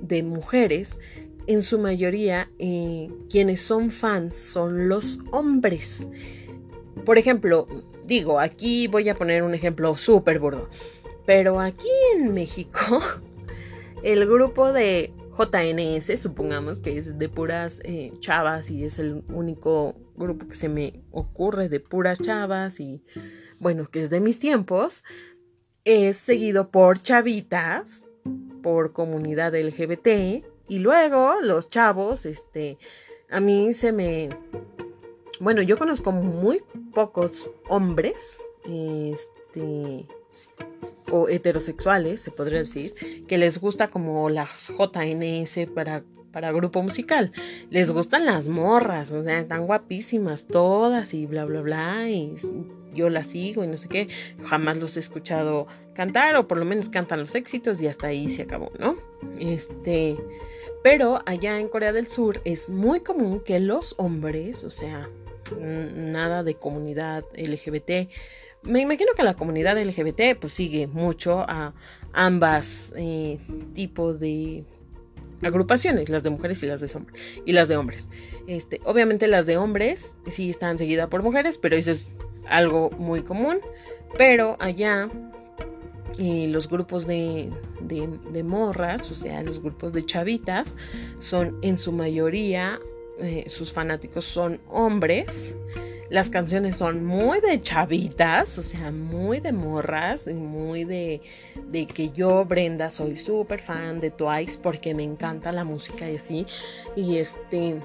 de 0.00 0.22
mujeres, 0.22 0.98
en 1.46 1.62
su 1.62 1.78
mayoría 1.78 2.50
eh, 2.58 3.08
quienes 3.30 3.60
son 3.60 3.90
fans 3.90 4.36
son 4.36 4.88
los 4.88 5.20
hombres. 5.30 6.08
Por 7.04 7.18
ejemplo, 7.18 7.68
digo, 8.04 8.40
aquí 8.40 8.88
voy 8.88 9.08
a 9.08 9.14
poner 9.14 9.44
un 9.44 9.54
ejemplo 9.54 9.96
súper 9.96 10.40
burdo, 10.40 10.68
pero 11.24 11.60
aquí 11.60 11.88
en 12.16 12.34
México, 12.34 13.00
el 14.02 14.26
grupo 14.26 14.72
de 14.72 15.12
JNS, 15.36 16.18
supongamos 16.20 16.80
que 16.80 16.96
es 16.96 17.18
de 17.18 17.28
puras 17.28 17.80
eh, 17.84 18.12
chavas 18.20 18.70
y 18.70 18.84
es 18.84 18.98
el 18.98 19.22
único 19.28 19.94
grupo 20.16 20.48
que 20.48 20.56
se 20.56 20.68
me 20.68 21.02
ocurre 21.10 21.68
de 21.68 21.80
puras 21.80 22.18
chavas 22.20 22.80
y 22.80 23.02
bueno, 23.60 23.86
que 23.86 24.02
es 24.02 24.10
de 24.10 24.20
mis 24.20 24.38
tiempos, 24.38 25.04
es 25.84 26.16
seguido 26.16 26.70
por 26.70 27.00
chavitas, 27.00 28.06
por 28.62 28.92
comunidad 28.92 29.54
LGBT 29.54 30.44
y 30.68 30.78
luego 30.78 31.34
los 31.42 31.68
chavos, 31.68 32.26
este, 32.26 32.78
a 33.30 33.40
mí 33.40 33.72
se 33.72 33.92
me, 33.92 34.30
bueno, 35.40 35.62
yo 35.62 35.78
conozco 35.78 36.12
muy 36.12 36.62
pocos 36.94 37.50
hombres, 37.68 38.42
este, 38.64 40.06
o 41.10 41.28
heterosexuales, 41.28 42.20
se 42.20 42.30
podría 42.30 42.58
decir, 42.58 42.94
que 43.26 43.38
les 43.38 43.58
gusta 43.58 43.88
como 43.88 44.28
las 44.30 44.68
JNS 44.68 45.68
para, 45.74 46.02
para 46.32 46.52
grupo 46.52 46.82
musical. 46.82 47.32
Les 47.70 47.90
gustan 47.90 48.26
las 48.26 48.48
morras, 48.48 49.12
o 49.12 49.22
sea, 49.22 49.40
están 49.40 49.66
guapísimas 49.66 50.46
todas 50.46 51.14
y 51.14 51.26
bla, 51.26 51.44
bla, 51.44 51.60
bla, 51.62 52.10
y 52.10 52.34
yo 52.92 53.10
las 53.10 53.26
sigo 53.26 53.62
y 53.62 53.66
no 53.66 53.76
sé 53.76 53.88
qué. 53.88 54.08
Jamás 54.44 54.78
los 54.78 54.96
he 54.96 55.00
escuchado 55.00 55.66
cantar, 55.94 56.36
o 56.36 56.48
por 56.48 56.58
lo 56.58 56.64
menos 56.64 56.88
cantan 56.88 57.20
los 57.20 57.34
éxitos 57.34 57.80
y 57.80 57.88
hasta 57.88 58.08
ahí 58.08 58.28
se 58.28 58.42
acabó, 58.42 58.72
¿no? 58.78 58.96
Este, 59.38 60.16
pero 60.82 61.22
allá 61.26 61.58
en 61.58 61.68
Corea 61.68 61.92
del 61.92 62.06
Sur 62.06 62.40
es 62.44 62.68
muy 62.68 63.00
común 63.00 63.40
que 63.40 63.58
los 63.60 63.94
hombres, 63.98 64.64
o 64.64 64.70
sea, 64.70 65.08
nada 65.58 66.42
de 66.42 66.54
comunidad 66.54 67.24
LGBT, 67.36 68.10
me 68.62 68.80
imagino 68.80 69.12
que 69.16 69.22
la 69.22 69.34
comunidad 69.34 69.80
LGBT 69.80 70.38
pues 70.40 70.52
sigue 70.52 70.86
mucho 70.86 71.40
a 71.40 71.74
ambas 72.12 72.92
eh, 72.96 73.38
tipos 73.74 74.18
de 74.18 74.64
agrupaciones, 75.42 76.08
las 76.08 76.22
de 76.22 76.30
mujeres 76.30 76.62
y 76.62 76.66
las 76.66 76.80
de 76.80 76.90
hombres 76.94 77.20
y 77.44 77.52
las 77.52 77.68
de 77.68 77.76
hombres. 77.76 78.08
Este, 78.46 78.80
obviamente 78.84 79.28
las 79.28 79.46
de 79.46 79.56
hombres 79.56 80.16
sí 80.26 80.50
están 80.50 80.78
seguidas 80.78 81.08
por 81.08 81.22
mujeres, 81.22 81.58
pero 81.58 81.76
eso 81.76 81.92
es 81.92 82.08
algo 82.48 82.90
muy 82.90 83.22
común. 83.22 83.58
Pero 84.16 84.56
allá 84.60 85.10
eh, 86.18 86.46
los 86.48 86.68
grupos 86.68 87.06
de, 87.06 87.50
de, 87.80 88.42
morras, 88.42 89.10
o 89.10 89.14
sea, 89.14 89.42
los 89.42 89.60
grupos 89.60 89.92
de 89.92 90.06
chavitas, 90.06 90.74
son 91.18 91.58
en 91.62 91.76
su 91.76 91.92
mayoría, 91.92 92.80
eh, 93.20 93.44
sus 93.48 93.72
fanáticos 93.72 94.24
son 94.24 94.60
hombres. 94.68 95.54
Las 96.08 96.30
canciones 96.30 96.76
son 96.76 97.04
muy 97.04 97.40
de 97.40 97.60
chavitas, 97.60 98.58
o 98.58 98.62
sea, 98.62 98.90
muy 98.90 99.40
de 99.40 99.52
morras, 99.52 100.26
y 100.26 100.34
muy 100.34 100.84
de, 100.84 101.20
de 101.68 101.86
que 101.86 102.10
yo, 102.10 102.44
Brenda, 102.44 102.90
soy 102.90 103.16
súper 103.16 103.60
fan 103.60 104.00
de 104.00 104.10
Twice 104.10 104.58
porque 104.62 104.94
me 104.94 105.02
encanta 105.02 105.52
la 105.52 105.64
música 105.64 106.10
y 106.10 106.16
así. 106.16 106.46
Y 106.94 107.16
este, 107.16 107.80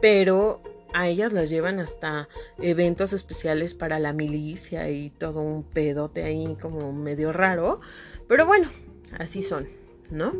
pero 0.00 0.62
a 0.94 1.08
ellas 1.08 1.32
las 1.32 1.50
llevan 1.50 1.80
hasta 1.80 2.28
eventos 2.58 3.12
especiales 3.12 3.74
para 3.74 3.98
la 3.98 4.12
milicia 4.12 4.88
y 4.88 5.10
todo 5.10 5.40
un 5.40 5.64
pedote 5.64 6.24
ahí 6.24 6.56
como 6.60 6.92
medio 6.92 7.32
raro. 7.32 7.80
Pero 8.26 8.46
bueno, 8.46 8.68
así 9.18 9.42
son, 9.42 9.66
¿no? 10.10 10.32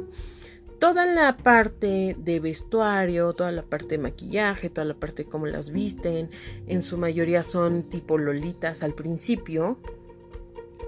Toda 0.79 1.07
la 1.07 1.37
parte 1.37 2.17
de 2.19 2.41
vestuario, 2.41 3.33
toda 3.33 3.51
la 3.51 3.63
parte 3.63 3.97
de 3.97 4.03
maquillaje, 4.03 4.71
toda 4.71 4.85
la 4.85 4.95
parte 4.95 5.25
de 5.25 5.29
cómo 5.29 5.47
las 5.47 5.71
visten, 5.71 6.31
en 6.67 6.83
su 6.83 6.99
mayoría 6.99 7.43
son 7.43 7.83
tipo 7.85 8.19
lolitas 8.19 8.83
al 8.83 8.95
principio, 8.95 9.79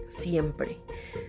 siempre 0.07 0.79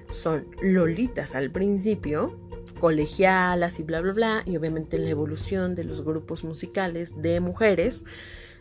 son 0.09 0.47
lolitas 0.61 1.35
al 1.35 1.51
principio, 1.51 2.37
colegialas 2.79 3.79
y 3.79 3.83
bla, 3.83 4.01
bla, 4.01 4.13
bla, 4.13 4.43
y 4.45 4.57
obviamente 4.57 4.97
en 4.97 5.05
la 5.05 5.11
evolución 5.11 5.75
de 5.75 5.83
los 5.83 6.03
grupos 6.03 6.43
musicales 6.43 7.21
de 7.21 7.39
mujeres 7.39 8.05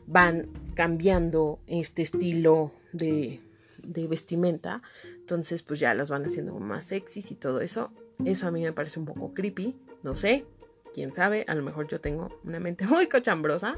van 0.06 0.48
cambiando 0.74 1.60
este 1.66 2.02
estilo 2.02 2.72
de, 2.92 3.40
de 3.82 4.06
vestimenta, 4.08 4.82
entonces 5.14 5.62
pues 5.62 5.80
ya 5.80 5.94
las 5.94 6.08
van 6.08 6.24
haciendo 6.24 6.58
más 6.58 6.84
sexys 6.84 7.30
y 7.30 7.34
todo 7.34 7.60
eso. 7.60 7.92
Eso 8.24 8.46
a 8.46 8.50
mí 8.50 8.62
me 8.62 8.72
parece 8.72 8.98
un 8.98 9.06
poco 9.06 9.32
creepy, 9.32 9.76
no 10.02 10.14
sé, 10.14 10.44
quién 10.92 11.14
sabe, 11.14 11.44
a 11.48 11.54
lo 11.54 11.62
mejor 11.62 11.86
yo 11.88 12.00
tengo 12.00 12.38
una 12.44 12.60
mente 12.60 12.84
muy 12.86 13.08
cochambrosa, 13.08 13.76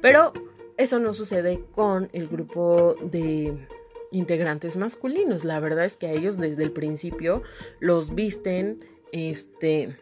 pero 0.00 0.32
eso 0.76 0.98
no 0.98 1.12
sucede 1.12 1.64
con 1.74 2.08
el 2.12 2.28
grupo 2.28 2.96
de 3.02 3.68
integrantes 4.10 4.76
masculinos. 4.76 5.44
La 5.44 5.60
verdad 5.60 5.84
es 5.84 5.96
que 5.96 6.06
a 6.06 6.12
ellos 6.12 6.38
desde 6.38 6.62
el 6.62 6.72
principio 6.72 7.42
los 7.80 8.14
visten 8.14 8.84
este 9.12 9.96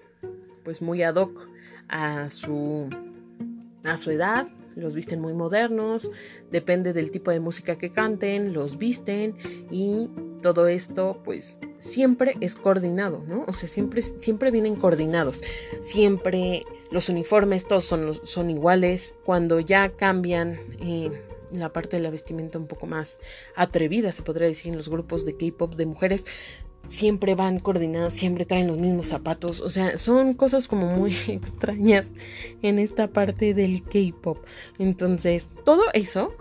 pues 0.64 0.82
muy 0.82 1.02
ad 1.02 1.16
hoc 1.16 1.48
a 1.88 2.28
su 2.28 2.88
a 3.84 3.96
su 3.96 4.10
edad, 4.10 4.46
los 4.80 4.94
visten 4.94 5.20
muy 5.20 5.32
modernos, 5.32 6.10
depende 6.50 6.92
del 6.92 7.10
tipo 7.10 7.30
de 7.30 7.40
música 7.40 7.76
que 7.76 7.90
canten, 7.90 8.52
los 8.52 8.78
visten 8.78 9.36
y 9.70 10.10
todo 10.42 10.66
esto 10.66 11.20
pues 11.24 11.58
siempre 11.78 12.34
es 12.40 12.56
coordinado, 12.56 13.22
¿no? 13.26 13.44
O 13.46 13.52
sea, 13.52 13.68
siempre, 13.68 14.02
siempre 14.02 14.50
vienen 14.50 14.76
coordinados, 14.76 15.42
siempre 15.80 16.64
los 16.90 17.08
uniformes 17.08 17.66
todos 17.66 17.84
son, 17.84 18.14
son 18.24 18.50
iguales, 18.50 19.14
cuando 19.24 19.60
ya 19.60 19.90
cambian 19.90 20.58
eh, 20.80 21.10
la 21.52 21.72
parte 21.72 21.96
de 21.96 22.02
la 22.02 22.10
vestimenta 22.10 22.58
un 22.58 22.66
poco 22.66 22.86
más 22.86 23.18
atrevida, 23.54 24.12
se 24.12 24.22
podría 24.22 24.48
decir, 24.48 24.72
en 24.72 24.76
los 24.76 24.88
grupos 24.88 25.24
de 25.24 25.36
K-Pop 25.36 25.74
de 25.74 25.86
mujeres, 25.86 26.24
siempre 26.86 27.34
van 27.34 27.60
coordinadas, 27.60 28.14
siempre 28.14 28.44
traen 28.44 28.66
los 28.66 28.78
mismos 28.78 29.06
zapatos, 29.06 29.60
o 29.60 29.70
sea, 29.70 29.98
son 29.98 30.34
cosas 30.34 30.68
como 30.68 30.86
muy 30.86 31.12
extrañas 31.28 32.08
en 32.62 32.78
esta 32.78 33.08
parte 33.08 33.54
del 33.54 33.82
K-pop. 33.82 34.38
Entonces, 34.78 35.48
todo 35.64 35.82
eso, 35.92 36.34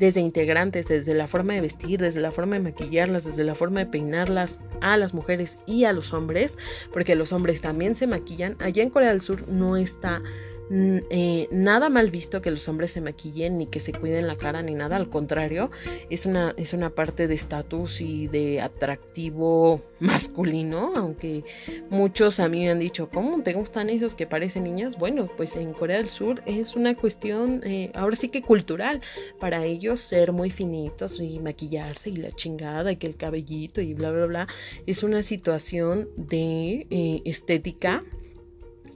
desde 0.00 0.20
integrantes, 0.20 0.88
desde 0.88 1.14
la 1.14 1.28
forma 1.28 1.54
de 1.54 1.60
vestir, 1.60 2.00
desde 2.00 2.20
la 2.20 2.32
forma 2.32 2.54
de 2.54 2.62
maquillarlas, 2.62 3.24
desde 3.24 3.44
la 3.44 3.54
forma 3.54 3.80
de 3.80 3.86
peinarlas 3.86 4.58
a 4.80 4.96
las 4.96 5.14
mujeres 5.14 5.58
y 5.66 5.84
a 5.84 5.92
los 5.92 6.12
hombres, 6.12 6.58
porque 6.92 7.14
los 7.14 7.32
hombres 7.32 7.60
también 7.60 7.94
se 7.94 8.06
maquillan, 8.06 8.56
allá 8.60 8.82
en 8.82 8.90
Corea 8.90 9.10
del 9.10 9.20
Sur 9.20 9.48
no 9.48 9.76
está 9.76 10.22
eh, 10.70 11.48
nada 11.50 11.90
mal 11.90 12.10
visto 12.10 12.40
que 12.40 12.50
los 12.50 12.66
hombres 12.68 12.92
se 12.92 13.00
maquillen 13.00 13.58
ni 13.58 13.66
que 13.66 13.80
se 13.80 13.92
cuiden 13.92 14.26
la 14.26 14.36
cara 14.36 14.62
ni 14.62 14.74
nada, 14.74 14.96
al 14.96 15.08
contrario, 15.08 15.70
es 16.08 16.24
una, 16.26 16.54
es 16.56 16.72
una 16.72 16.90
parte 16.90 17.28
de 17.28 17.34
estatus 17.34 18.00
y 18.00 18.28
de 18.28 18.60
atractivo 18.60 19.82
masculino, 20.00 20.92
aunque 20.96 21.44
muchos 21.90 22.40
a 22.40 22.48
mí 22.48 22.60
me 22.60 22.70
han 22.70 22.78
dicho, 22.78 23.08
¿cómo 23.10 23.42
te 23.42 23.52
gustan 23.52 23.90
esos 23.90 24.14
que 24.14 24.26
parecen 24.26 24.64
niñas? 24.64 24.98
Bueno, 24.98 25.28
pues 25.36 25.56
en 25.56 25.72
Corea 25.72 25.98
del 25.98 26.08
Sur 26.08 26.42
es 26.46 26.74
una 26.74 26.94
cuestión, 26.94 27.60
eh, 27.64 27.90
ahora 27.94 28.16
sí 28.16 28.28
que 28.28 28.42
cultural, 28.42 29.00
para 29.40 29.64
ellos 29.64 30.00
ser 30.00 30.32
muy 30.32 30.50
finitos 30.50 31.20
y 31.20 31.38
maquillarse 31.38 32.10
y 32.10 32.16
la 32.16 32.32
chingada 32.32 32.92
y 32.92 32.96
que 32.96 33.06
el 33.06 33.16
cabellito 33.16 33.80
y 33.80 33.94
bla, 33.94 34.10
bla, 34.10 34.26
bla, 34.26 34.48
es 34.86 35.02
una 35.02 35.22
situación 35.22 36.08
de 36.16 36.86
eh, 36.90 37.22
estética 37.24 38.04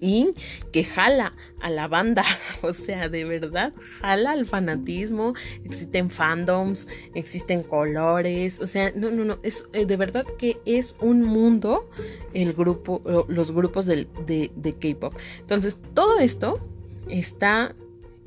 y 0.00 0.34
que 0.72 0.84
jala 0.84 1.34
a 1.60 1.70
la 1.70 1.88
banda, 1.88 2.24
o 2.62 2.72
sea, 2.72 3.08
de 3.08 3.24
verdad, 3.24 3.72
jala 4.00 4.32
al 4.32 4.46
fanatismo, 4.46 5.34
existen 5.64 6.10
fandoms, 6.10 6.88
existen 7.14 7.62
colores, 7.62 8.60
o 8.60 8.66
sea, 8.66 8.92
no, 8.94 9.10
no, 9.10 9.24
no, 9.24 9.38
es 9.42 9.64
eh, 9.72 9.86
de 9.86 9.96
verdad 9.96 10.24
que 10.38 10.58
es 10.64 10.96
un 11.00 11.22
mundo 11.22 11.88
el 12.34 12.52
grupo, 12.52 13.02
los 13.28 13.52
grupos 13.52 13.86
de, 13.86 14.06
de 14.26 14.74
K-Pop. 14.74 15.14
Entonces, 15.40 15.78
todo 15.94 16.18
esto 16.18 16.60
está 17.08 17.74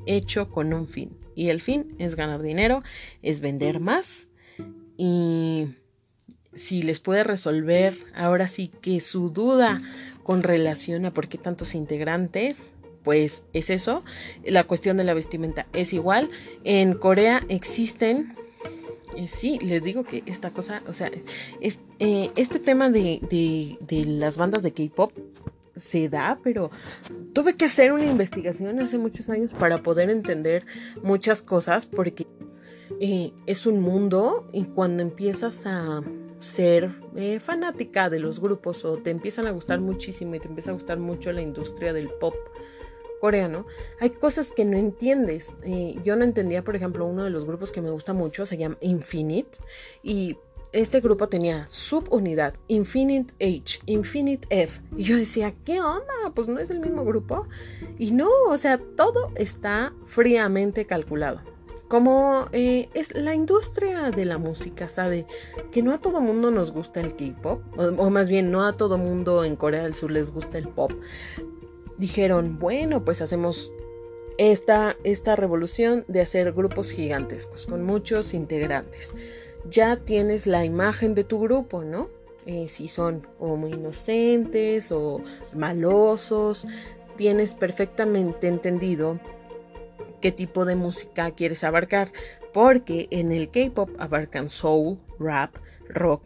hecho 0.05 0.49
con 0.49 0.73
un 0.73 0.87
fin 0.87 1.17
y 1.35 1.49
el 1.49 1.61
fin 1.61 1.95
es 1.99 2.15
ganar 2.15 2.41
dinero, 2.41 2.83
es 3.21 3.39
vender 3.41 3.79
más 3.79 4.27
y 4.97 5.69
si 6.53 6.83
les 6.83 6.99
puede 6.99 7.23
resolver 7.23 7.95
ahora 8.13 8.47
sí 8.47 8.71
que 8.81 8.99
su 8.99 9.29
duda 9.29 9.81
con 10.29 10.43
relación 10.43 11.07
a 11.07 11.11
por 11.11 11.27
qué 11.27 11.39
tantos 11.39 11.73
integrantes, 11.73 12.71
pues 13.03 13.45
es 13.53 13.71
eso. 13.71 14.03
La 14.45 14.63
cuestión 14.63 14.95
de 14.97 15.03
la 15.03 15.15
vestimenta 15.15 15.65
es 15.73 15.91
igual. 15.91 16.29
En 16.63 16.93
Corea 16.93 17.41
existen 17.49 18.35
eh, 19.17 19.27
sí, 19.27 19.57
les 19.57 19.81
digo 19.81 20.03
que 20.03 20.21
esta 20.27 20.51
cosa, 20.51 20.83
o 20.87 20.93
sea, 20.93 21.09
es, 21.61 21.79
eh, 21.97 22.29
este 22.35 22.59
tema 22.59 22.91
de, 22.91 23.19
de, 23.81 24.05
las 24.05 24.37
bandas 24.37 24.61
de 24.61 24.71
K-pop 24.71 25.11
se 25.75 26.09
da, 26.09 26.37
pero 26.43 26.69
tuve 27.33 27.55
que 27.55 27.65
hacer 27.65 27.91
una 27.91 28.05
investigación 28.05 28.79
hace 28.79 28.99
muchos 28.99 29.29
años 29.29 29.51
para 29.57 29.79
poder 29.79 30.11
entender 30.11 30.63
muchas 31.01 31.41
cosas, 31.41 31.87
porque 31.87 32.27
eh, 32.99 33.31
es 33.45 33.65
un 33.65 33.81
mundo 33.81 34.47
y 34.51 34.65
cuando 34.65 35.03
empiezas 35.03 35.65
a 35.65 36.01
ser 36.39 36.89
eh, 37.15 37.39
fanática 37.39 38.09
de 38.09 38.19
los 38.19 38.39
grupos 38.39 38.85
o 38.85 38.97
te 38.97 39.09
empiezan 39.09 39.45
a 39.45 39.51
gustar 39.51 39.79
muchísimo 39.79 40.35
y 40.35 40.39
te 40.39 40.47
empieza 40.47 40.71
a 40.71 40.73
gustar 40.73 40.97
mucho 40.99 41.31
la 41.31 41.41
industria 41.41 41.93
del 41.93 42.09
pop 42.09 42.35
coreano, 43.19 43.65
hay 43.99 44.11
cosas 44.11 44.51
que 44.51 44.65
no 44.65 44.77
entiendes. 44.77 45.57
Eh, 45.63 45.97
yo 46.03 46.15
no 46.15 46.23
entendía, 46.23 46.63
por 46.63 46.75
ejemplo, 46.75 47.05
uno 47.05 47.23
de 47.23 47.29
los 47.29 47.45
grupos 47.45 47.71
que 47.71 47.81
me 47.81 47.89
gusta 47.89 48.13
mucho 48.13 48.45
se 48.45 48.57
llama 48.57 48.77
Infinite 48.81 49.59
y 50.03 50.37
este 50.71 51.01
grupo 51.01 51.27
tenía 51.27 51.65
subunidad, 51.67 52.53
Infinite 52.67 53.33
H, 53.39 53.79
Infinite 53.87 54.47
F. 54.51 54.81
Y 54.95 55.03
yo 55.03 55.17
decía, 55.17 55.53
¿qué 55.65 55.81
onda? 55.81 56.13
Pues 56.35 56.47
no 56.47 56.59
es 56.59 56.69
el 56.69 56.79
mismo 56.79 57.03
grupo. 57.03 57.47
Y 57.97 58.11
no, 58.11 58.29
o 58.47 58.57
sea, 58.57 58.77
todo 58.77 59.31
está 59.35 59.93
fríamente 60.05 60.85
calculado. 60.85 61.41
Como 61.89 62.45
eh, 62.51 62.87
es 62.93 63.15
la 63.15 63.33
industria 63.33 64.11
de 64.11 64.23
la 64.23 64.37
música, 64.37 64.87
sabe 64.87 65.25
que 65.71 65.81
no 65.81 65.91
a 65.91 65.97
todo 65.97 66.21
mundo 66.21 66.51
nos 66.51 66.71
gusta 66.71 67.01
el 67.01 67.15
K-pop, 67.15 67.63
o, 67.77 68.09
más 68.11 68.29
bien 68.29 68.51
no 68.51 68.63
a 68.63 68.77
todo 68.77 68.99
mundo 68.99 69.43
en 69.43 69.55
Corea 69.55 69.81
del 69.81 69.95
Sur 69.95 70.11
les 70.11 70.31
gusta 70.31 70.59
el 70.59 70.67
pop. 70.67 70.91
Dijeron, 71.97 72.59
bueno, 72.59 73.03
pues 73.03 73.23
hacemos 73.23 73.73
esta, 74.37 74.97
esta 75.03 75.35
revolución 75.35 76.05
de 76.07 76.21
hacer 76.21 76.53
grupos 76.53 76.91
gigantescos 76.91 77.65
con 77.65 77.83
muchos 77.83 78.35
integrantes. 78.35 79.15
Ya 79.67 79.95
tienes 79.97 80.45
la 80.45 80.63
imagen 80.63 81.15
de 81.15 81.23
tu 81.23 81.41
grupo, 81.41 81.83
¿no? 81.83 82.09
Eh, 82.45 82.67
si 82.67 82.87
son 82.87 83.25
como 83.39 83.57
muy 83.57 83.73
inocentes 83.73 84.91
o 84.91 85.21
malosos, 85.55 86.67
tienes 87.17 87.55
perfectamente 87.55 88.47
entendido 88.47 89.19
qué 90.21 90.31
tipo 90.31 90.65
de 90.65 90.75
música 90.75 91.31
quieres 91.31 91.63
abarcar, 91.63 92.11
porque 92.53 93.07
en 93.11 93.31
el 93.31 93.49
K-pop 93.49 93.89
abarcan 93.99 94.49
soul, 94.49 94.97
rap, 95.19 95.55
rock, 95.89 96.23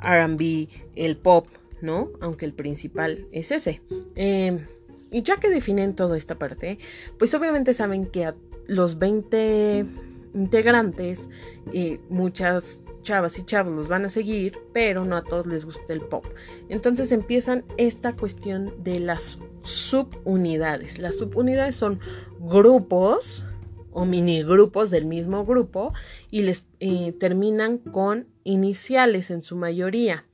RB, 0.00 0.68
el 0.94 1.16
pop, 1.16 1.46
¿no? 1.80 2.10
Aunque 2.20 2.44
el 2.44 2.52
principal 2.52 3.26
es 3.32 3.50
ese. 3.50 3.82
Em, 4.14 4.66
y 5.10 5.22
ya 5.22 5.36
que 5.36 5.48
definen 5.48 5.94
toda 5.94 6.16
esta 6.16 6.38
parte, 6.38 6.78
pues 7.18 7.34
obviamente 7.34 7.74
saben 7.74 8.06
que 8.06 8.26
a 8.26 8.34
los 8.66 8.98
20 8.98 9.86
integrantes, 10.34 11.28
y 11.72 11.98
muchas 12.08 12.80
chavas 13.02 13.38
y 13.38 13.44
chavos 13.44 13.74
los 13.74 13.88
van 13.88 14.04
a 14.04 14.08
seguir, 14.08 14.58
pero 14.72 15.04
no 15.04 15.16
a 15.16 15.22
todos 15.22 15.46
les 15.46 15.64
gusta 15.64 15.92
el 15.92 16.00
pop. 16.00 16.26
Entonces 16.68 17.12
empiezan 17.12 17.64
esta 17.76 18.14
cuestión 18.16 18.74
de 18.82 18.98
las 18.98 19.38
subunidades. 19.66 20.98
Las 20.98 21.18
subunidades 21.18 21.76
son 21.76 22.00
grupos 22.40 23.44
o 23.92 24.04
mini 24.04 24.42
grupos 24.42 24.90
del 24.90 25.06
mismo 25.06 25.44
grupo 25.46 25.92
y 26.30 26.42
les 26.42 26.64
terminan 27.18 27.78
con 27.78 28.26
iniciales 28.44 29.30
en 29.30 29.42
su 29.42 29.56
mayoría. 29.56 30.26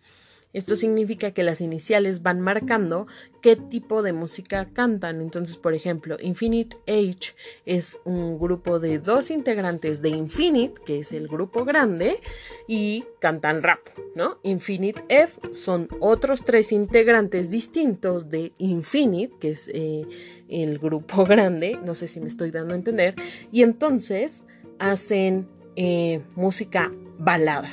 Esto 0.53 0.77
significa 0.77 1.33
que 1.33 1.43
las 1.43 1.61
iniciales 1.61 2.23
van 2.23 2.41
marcando 2.41 3.07
qué 3.41 3.57
tipo 3.57 4.03
de 4.03 4.13
música 4.13 4.69
cantan. 4.73 5.21
Entonces, 5.21 5.57
por 5.57 5.75
ejemplo, 5.75 6.17
Infinite 6.21 6.77
H 6.87 7.35
es 7.65 8.01
un 8.05 8.39
grupo 8.39 8.79
de 8.79 8.99
dos 8.99 9.31
integrantes 9.31 10.03
de 10.03 10.11
Infinite, 10.11 10.75
que 10.85 10.99
es 10.99 11.13
el 11.13 11.29
grupo 11.29 11.65
grande, 11.65 12.21
y 12.69 13.05
cantan 13.19 13.63
rap, 13.63 13.81
¿no? 14.15 14.39
Infinite 14.43 15.05
F 15.09 15.53
son 15.53 15.89
otros 16.01 16.45
tres 16.45 16.73
integrantes 16.73 17.51
distintos 17.51 18.29
de 18.29 18.53
Infinite, 18.59 19.35
que 19.41 19.51
es 19.53 19.69
eh, 19.73 20.07
el 20.49 20.79
grupo 20.79 21.25
grande, 21.27 21.79
no 21.85 21.95
sé 21.95 22.09
si 22.09 22.21
me 22.21 22.29
estoy 22.29 22.51
dando 22.51 22.75
a 22.75 22.77
entender, 22.77 23.15
y 23.51 23.63
entonces 23.63 24.45
hacen 24.79 25.49
eh, 25.77 26.21
música 26.35 26.91
balada. 27.19 27.71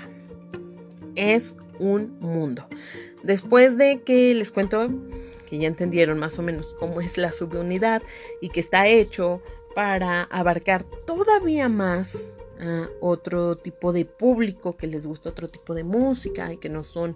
Es 1.15 1.55
un 1.79 2.17
mundo. 2.19 2.67
Después 3.23 3.77
de 3.77 4.01
que 4.01 4.33
les 4.35 4.51
cuento 4.51 4.89
que 5.49 5.57
ya 5.57 5.67
entendieron 5.67 6.19
más 6.19 6.37
o 6.37 6.43
menos 6.43 6.75
cómo 6.79 7.01
es 7.01 7.17
la 7.17 7.31
subunidad 7.31 8.03
y 8.39 8.49
que 8.49 8.59
está 8.59 8.87
hecho 8.87 9.41
para 9.73 10.23
abarcar 10.23 10.83
todavía 10.83 11.69
más 11.69 12.31
a 12.59 12.89
otro 12.99 13.55
tipo 13.55 13.93
de 13.93 14.05
público 14.05 14.75
que 14.77 14.87
les 14.87 15.07
gusta 15.07 15.29
otro 15.29 15.47
tipo 15.47 15.73
de 15.73 15.83
música 15.83 16.51
y 16.53 16.57
que 16.57 16.69
no 16.69 16.83
son 16.83 17.15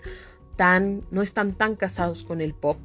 tan 0.55 1.03
no 1.11 1.21
están 1.21 1.53
tan 1.53 1.75
casados 1.75 2.23
con 2.23 2.39
el 2.39 2.53
pop 2.53 2.77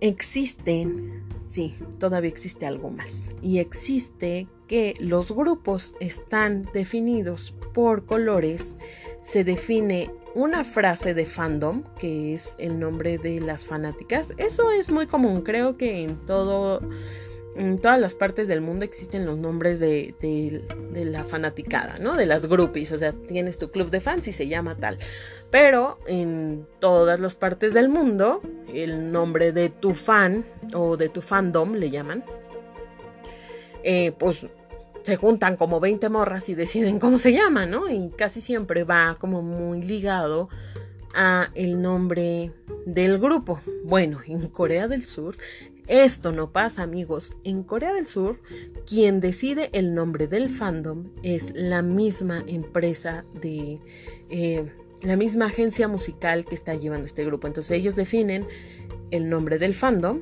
existen 0.00 1.22
sí 1.46 1.76
todavía 1.98 2.30
existe 2.30 2.66
algo 2.66 2.90
más 2.90 3.28
y 3.40 3.58
existe 3.58 4.48
que 4.66 4.94
los 4.98 5.32
grupos 5.32 5.94
están 6.00 6.68
definidos 6.72 7.54
por 7.72 8.04
colores 8.04 8.76
se 9.20 9.44
define 9.44 10.10
una 10.34 10.64
frase 10.64 11.14
de 11.14 11.26
fandom, 11.26 11.82
que 11.98 12.34
es 12.34 12.54
el 12.58 12.78
nombre 12.78 13.18
de 13.18 13.40
las 13.40 13.66
fanáticas. 13.66 14.32
Eso 14.36 14.70
es 14.70 14.90
muy 14.90 15.06
común, 15.06 15.42
creo 15.42 15.76
que 15.76 16.02
en 16.02 16.24
todo... 16.26 16.80
En 17.56 17.80
todas 17.80 17.98
las 17.98 18.14
partes 18.14 18.46
del 18.46 18.60
mundo 18.60 18.84
existen 18.84 19.26
los 19.26 19.36
nombres 19.36 19.80
de, 19.80 20.14
de, 20.20 21.04
la 21.04 21.24
fanaticada, 21.24 21.98
¿no? 21.98 22.14
De 22.14 22.24
las 22.24 22.46
groupies, 22.46 22.92
o 22.92 22.98
sea, 22.98 23.12
tienes 23.12 23.58
tu 23.58 23.72
club 23.72 23.90
de 23.90 24.00
fans 24.00 24.28
y 24.28 24.32
se 24.32 24.46
llama 24.46 24.76
tal. 24.76 24.96
Pero 25.50 25.98
en 26.06 26.68
todas 26.78 27.18
las 27.18 27.34
partes 27.34 27.74
del 27.74 27.88
mundo, 27.88 28.42
el 28.72 29.10
nombre 29.10 29.50
de 29.50 29.70
tu 29.70 29.92
fan 29.92 30.44
o 30.72 30.96
de 30.96 31.08
tu 31.08 31.20
fandom, 31.20 31.72
le 31.72 31.90
llaman, 31.90 32.22
eh, 33.82 34.12
pues 34.16 34.46
se 35.02 35.16
juntan 35.16 35.56
como 35.56 35.80
20 35.80 36.08
morras 36.08 36.48
y 36.48 36.54
deciden 36.54 36.98
cómo 36.98 37.18
se 37.18 37.32
llama, 37.32 37.66
¿no? 37.66 37.88
Y 37.88 38.10
casi 38.10 38.40
siempre 38.40 38.84
va 38.84 39.14
como 39.18 39.42
muy 39.42 39.82
ligado 39.82 40.48
a 41.14 41.50
el 41.54 41.80
nombre 41.80 42.52
del 42.86 43.18
grupo. 43.18 43.60
Bueno, 43.84 44.20
en 44.26 44.48
Corea 44.48 44.88
del 44.88 45.04
Sur 45.04 45.36
esto 45.88 46.32
no 46.32 46.52
pasa, 46.52 46.82
amigos. 46.82 47.34
En 47.44 47.62
Corea 47.62 47.94
del 47.94 48.06
Sur, 48.06 48.38
quien 48.86 49.20
decide 49.20 49.70
el 49.72 49.94
nombre 49.94 50.28
del 50.28 50.50
fandom 50.50 51.08
es 51.22 51.52
la 51.56 51.82
misma 51.82 52.44
empresa 52.46 53.24
de... 53.40 53.80
Eh, 54.28 54.70
la 55.02 55.16
misma 55.16 55.46
agencia 55.46 55.86
musical 55.86 56.44
que 56.44 56.56
está 56.56 56.74
llevando 56.74 57.06
este 57.06 57.24
grupo. 57.24 57.46
Entonces 57.46 57.70
ellos 57.70 57.94
definen 57.96 58.46
el 59.12 59.30
nombre 59.30 59.58
del 59.58 59.74
fandom 59.74 60.20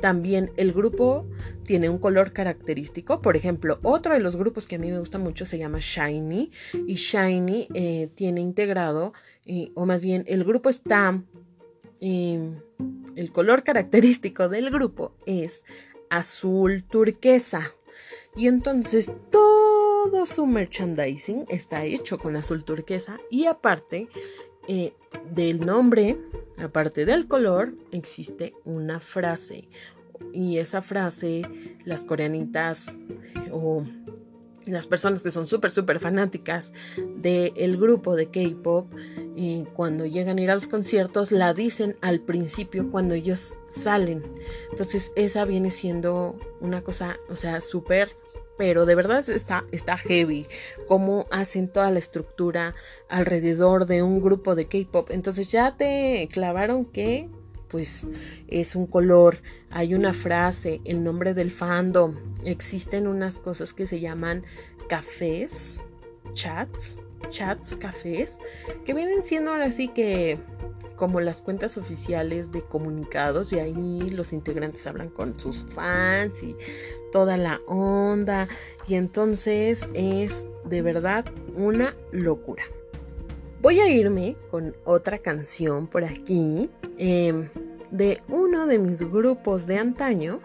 también 0.00 0.52
el 0.56 0.72
grupo 0.72 1.28
tiene 1.64 1.88
un 1.88 1.98
color 1.98 2.32
característico. 2.32 3.20
Por 3.20 3.36
ejemplo, 3.36 3.78
otro 3.82 4.14
de 4.14 4.20
los 4.20 4.36
grupos 4.36 4.66
que 4.66 4.76
a 4.76 4.78
mí 4.78 4.90
me 4.90 4.98
gusta 4.98 5.18
mucho 5.18 5.46
se 5.46 5.58
llama 5.58 5.78
Shiny. 5.80 6.50
Y 6.86 6.94
Shiny 6.94 7.68
eh, 7.74 8.10
tiene 8.14 8.40
integrado, 8.40 9.12
eh, 9.46 9.70
o 9.74 9.86
más 9.86 10.04
bien 10.04 10.24
el 10.26 10.44
grupo 10.44 10.68
está, 10.68 11.22
em, 12.00 12.60
el 13.16 13.32
color 13.32 13.62
característico 13.62 14.48
del 14.48 14.70
grupo 14.70 15.14
es 15.26 15.64
azul 16.08 16.84
turquesa. 16.84 17.74
Y 18.36 18.46
entonces 18.46 19.12
todo 19.30 20.24
su 20.26 20.46
merchandising 20.46 21.46
está 21.48 21.84
hecho 21.84 22.18
con 22.18 22.36
azul 22.36 22.64
turquesa. 22.64 23.18
Y 23.30 23.46
aparte 23.46 24.08
eh, 24.72 24.92
del 25.34 25.66
nombre, 25.66 26.16
aparte 26.56 27.04
del 27.04 27.26
color, 27.26 27.74
existe 27.90 28.54
una 28.64 29.00
frase. 29.00 29.68
Y 30.32 30.58
esa 30.58 30.80
frase, 30.80 31.42
las 31.84 32.04
coreanitas 32.04 32.96
o 33.50 33.84
las 34.66 34.86
personas 34.86 35.24
que 35.24 35.32
son 35.32 35.48
súper, 35.48 35.72
súper 35.72 35.98
fanáticas 35.98 36.72
del 37.16 37.78
grupo 37.78 38.14
de 38.14 38.26
K-Pop, 38.26 38.94
y 39.34 39.64
cuando 39.74 40.06
llegan 40.06 40.38
a 40.38 40.42
ir 40.42 40.52
a 40.52 40.54
los 40.54 40.68
conciertos, 40.68 41.32
la 41.32 41.52
dicen 41.52 41.96
al 42.00 42.20
principio 42.20 42.90
cuando 42.92 43.14
ellos 43.14 43.54
salen. 43.66 44.22
Entonces 44.70 45.10
esa 45.16 45.44
viene 45.46 45.72
siendo 45.72 46.38
una 46.60 46.82
cosa, 46.82 47.16
o 47.28 47.34
sea, 47.34 47.60
súper 47.60 48.16
pero 48.60 48.84
de 48.84 48.94
verdad 48.94 49.26
está, 49.30 49.64
está 49.72 49.96
heavy 49.96 50.46
cómo 50.86 51.26
hacen 51.30 51.66
toda 51.66 51.90
la 51.90 51.98
estructura 51.98 52.74
alrededor 53.08 53.86
de 53.86 54.02
un 54.02 54.20
grupo 54.20 54.54
de 54.54 54.66
K-pop. 54.66 55.08
Entonces 55.12 55.50
ya 55.50 55.78
te 55.78 56.28
clavaron 56.30 56.84
que 56.84 57.30
pues 57.68 58.06
es 58.48 58.76
un 58.76 58.86
color, 58.86 59.38
hay 59.70 59.94
una 59.94 60.12
frase, 60.12 60.82
el 60.84 61.02
nombre 61.02 61.32
del 61.32 61.50
fandom, 61.50 62.16
existen 62.44 63.06
unas 63.06 63.38
cosas 63.38 63.72
que 63.72 63.86
se 63.86 63.98
llaman 63.98 64.44
cafés, 64.90 65.86
chats, 66.34 66.98
chats, 67.30 67.76
cafés, 67.76 68.40
que 68.84 68.92
vienen 68.92 69.22
siendo 69.22 69.52
ahora 69.52 69.72
sí 69.72 69.88
que 69.88 70.38
como 70.96 71.22
las 71.22 71.40
cuentas 71.40 71.78
oficiales 71.78 72.52
de 72.52 72.60
comunicados 72.60 73.54
y 73.54 73.58
ahí 73.58 74.10
los 74.10 74.34
integrantes 74.34 74.86
hablan 74.86 75.08
con 75.08 75.40
sus 75.40 75.64
fans 75.64 76.42
y 76.42 76.54
toda 77.10 77.36
la 77.36 77.60
onda 77.66 78.48
y 78.86 78.94
entonces 78.94 79.88
es 79.94 80.46
de 80.64 80.82
verdad 80.82 81.24
una 81.56 81.94
locura. 82.12 82.64
Voy 83.60 83.80
a 83.80 83.88
irme 83.88 84.36
con 84.50 84.74
otra 84.84 85.18
canción 85.18 85.86
por 85.86 86.04
aquí 86.04 86.70
em, 86.96 87.48
de 87.90 88.22
uno 88.28 88.66
de 88.66 88.78
mis 88.78 89.02
grupos 89.02 89.66
de 89.66 89.78
antaño 89.78 90.40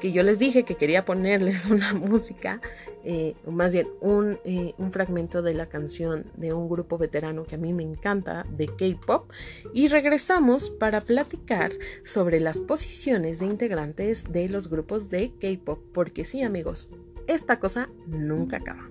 que 0.00 0.12
yo 0.12 0.22
les 0.22 0.38
dije 0.38 0.64
que 0.64 0.74
quería 0.74 1.04
ponerles 1.04 1.66
una 1.70 1.92
música, 1.94 2.60
eh, 3.04 3.34
o 3.46 3.50
más 3.50 3.72
bien 3.72 3.88
un, 4.00 4.38
eh, 4.44 4.74
un, 4.78 4.90
fragmento 4.92 5.42
de 5.42 5.54
la 5.54 5.66
canción 5.66 6.26
de 6.36 6.52
un 6.52 6.68
grupo 6.68 6.98
veterano 6.98 7.44
que 7.44 7.54
a 7.54 7.58
mí 7.58 7.72
me 7.72 7.82
encanta, 7.82 8.46
de 8.50 8.66
K-Pop, 8.66 9.30
y 9.72 9.88
regresamos 9.88 10.70
para 10.70 11.00
platicar 11.02 11.72
sobre 12.04 12.40
las 12.40 12.58
posiciones 12.60 13.38
de 13.38 13.46
integrantes 13.46 14.32
de 14.32 14.48
los 14.48 14.68
grupos 14.68 15.10
de 15.10 15.32
K-Pop, 15.40 15.78
porque 15.92 16.24
sí 16.24 16.42
amigos, 16.42 16.90
esta 17.26 17.60
cosa 17.60 17.88
nunca 18.06 18.56
acaba. 18.56 18.90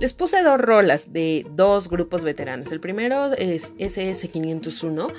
Les 0.00 0.14
puse 0.14 0.42
dos 0.42 0.58
rolas 0.58 1.12
de 1.12 1.46
dos 1.54 1.90
grupos 1.90 2.24
veteranos. 2.24 2.72
El 2.72 2.80
primero 2.80 3.34
es 3.34 3.76
SS501. 3.76 5.12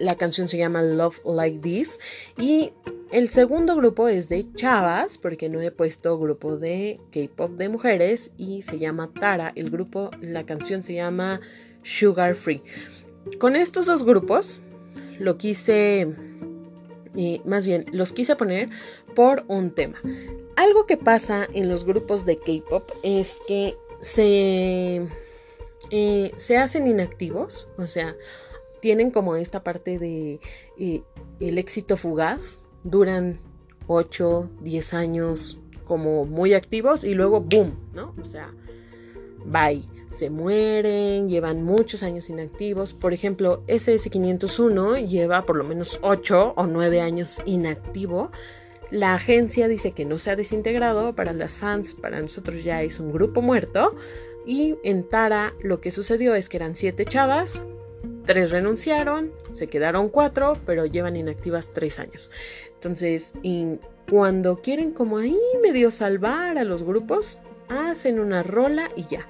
la 0.00 0.16
canción 0.16 0.48
se 0.48 0.56
llama 0.56 0.80
Love 0.80 1.20
Like 1.26 1.58
This. 1.58 2.00
Y 2.38 2.72
el 3.10 3.28
segundo 3.28 3.76
grupo 3.76 4.08
es 4.08 4.30
de 4.30 4.50
chavas, 4.54 5.18
porque 5.18 5.50
no 5.50 5.60
he 5.60 5.70
puesto 5.70 6.18
grupo 6.18 6.56
de 6.56 7.00
K-pop 7.12 7.50
de 7.58 7.68
mujeres. 7.68 8.32
Y 8.38 8.62
se 8.62 8.78
llama 8.78 9.10
Tara. 9.12 9.52
El 9.56 9.68
grupo, 9.68 10.10
la 10.22 10.46
canción 10.46 10.82
se 10.82 10.94
llama 10.94 11.42
Sugar 11.82 12.34
Free. 12.34 12.62
Con 13.38 13.56
estos 13.56 13.84
dos 13.84 14.04
grupos 14.04 14.60
lo 15.18 15.36
quise 15.36 16.14
más 17.44 17.66
bien 17.66 17.86
los 17.92 18.12
quise 18.12 18.36
poner 18.36 18.68
por 19.14 19.44
un 19.48 19.70
tema. 19.70 19.98
Algo 20.56 20.86
que 20.86 20.96
pasa 20.96 21.46
en 21.52 21.68
los 21.68 21.84
grupos 21.84 22.24
de 22.24 22.36
K-pop 22.36 22.90
es 23.02 23.38
que 23.46 23.76
se, 24.00 25.06
eh, 25.90 26.32
se 26.36 26.58
hacen 26.58 26.86
inactivos, 26.88 27.68
o 27.78 27.86
sea, 27.86 28.16
tienen 28.80 29.10
como 29.10 29.36
esta 29.36 29.62
parte 29.62 29.98
de 29.98 30.40
eh, 30.78 31.02
el 31.40 31.58
éxito 31.58 31.96
fugaz, 31.96 32.62
duran 32.84 33.38
8, 33.86 34.50
10 34.60 34.94
años 34.94 35.58
como 35.84 36.24
muy 36.24 36.54
activos 36.54 37.04
y 37.04 37.14
luego 37.14 37.40
boom, 37.40 37.78
¿no? 37.94 38.14
O 38.20 38.24
sea, 38.24 38.52
bye 39.44 39.82
se 40.12 40.30
mueren, 40.30 41.28
llevan 41.28 41.62
muchos 41.64 42.02
años 42.02 42.28
inactivos. 42.28 42.94
Por 42.94 43.12
ejemplo, 43.12 43.64
SS501 43.66 45.08
lleva 45.08 45.44
por 45.44 45.56
lo 45.56 45.64
menos 45.64 45.98
8 46.02 46.54
o 46.56 46.66
9 46.66 47.00
años 47.00 47.40
inactivo. 47.46 48.30
La 48.90 49.14
agencia 49.14 49.68
dice 49.68 49.92
que 49.92 50.04
no 50.04 50.18
se 50.18 50.30
ha 50.30 50.36
desintegrado, 50.36 51.14
para 51.14 51.32
las 51.32 51.58
fans, 51.58 51.94
para 51.94 52.20
nosotros 52.20 52.62
ya 52.62 52.82
es 52.82 53.00
un 53.00 53.10
grupo 53.10 53.40
muerto. 53.40 53.96
Y 54.46 54.76
en 54.84 55.08
Tara 55.08 55.54
lo 55.62 55.80
que 55.80 55.90
sucedió 55.90 56.34
es 56.34 56.48
que 56.48 56.58
eran 56.58 56.74
7 56.74 57.04
chavas, 57.06 57.62
3 58.26 58.50
renunciaron, 58.50 59.32
se 59.50 59.68
quedaron 59.68 60.08
4, 60.08 60.58
pero 60.66 60.84
llevan 60.84 61.16
inactivas 61.16 61.72
3 61.72 61.98
años. 62.00 62.30
Entonces, 62.74 63.32
cuando 64.10 64.60
quieren 64.60 64.92
como 64.92 65.18
ahí 65.18 65.38
medio 65.62 65.90
salvar 65.90 66.58
a 66.58 66.64
los 66.64 66.82
grupos, 66.82 67.40
hacen 67.68 68.20
una 68.20 68.42
rola 68.42 68.90
y 68.96 69.06
ya. 69.06 69.26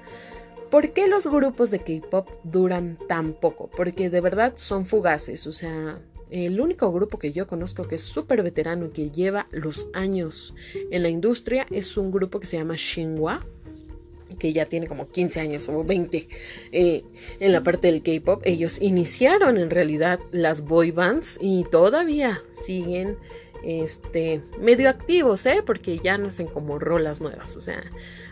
¿Por 0.73 0.91
qué 0.91 1.05
los 1.05 1.27
grupos 1.27 1.69
de 1.69 1.81
K-pop 1.81 2.27
duran 2.43 2.97
tan 3.07 3.33
poco? 3.33 3.69
Porque 3.69 4.09
de 4.09 4.21
verdad 4.21 4.53
son 4.55 4.87
fugaces. 4.87 5.45
O 5.45 5.51
sea, 5.51 6.01
el 6.31 6.59
único 6.59 6.91
grupo 6.91 7.19
que 7.19 7.31
yo 7.31 7.45
conozco 7.45 7.83
que 7.83 7.93
es 7.93 8.01
súper 8.01 8.41
veterano 8.41 8.87
y 8.87 8.89
que 8.89 9.11
lleva 9.11 9.45
los 9.51 9.87
años 9.93 10.55
en 10.89 11.03
la 11.03 11.09
industria 11.09 11.67
es 11.69 11.95
un 11.95 12.09
grupo 12.09 12.39
que 12.39 12.47
se 12.47 12.57
llama 12.57 12.73
Shinhwa 12.75 13.45
que 14.39 14.51
ya 14.51 14.65
tiene 14.65 14.87
como 14.87 15.11
15 15.11 15.41
años 15.41 15.69
o 15.69 15.83
20 15.83 16.27
eh, 16.71 17.03
en 17.39 17.51
la 17.51 17.61
parte 17.61 17.91
del 17.91 18.01
K-pop. 18.01 18.41
Ellos 18.43 18.81
iniciaron 18.81 19.59
en 19.59 19.69
realidad 19.69 20.19
las 20.31 20.61
boy 20.65 20.89
bands 20.89 21.37
y 21.39 21.65
todavía 21.65 22.41
siguen 22.49 23.17
este, 23.63 24.41
medio 24.59 24.89
activos, 24.89 25.45
¿eh? 25.45 25.63
porque 25.65 25.99
ya 25.99 26.17
no 26.17 26.27
hacen 26.27 26.47
como 26.47 26.79
rolas 26.79 27.21
nuevas, 27.21 27.55
o 27.55 27.61
sea, 27.61 27.81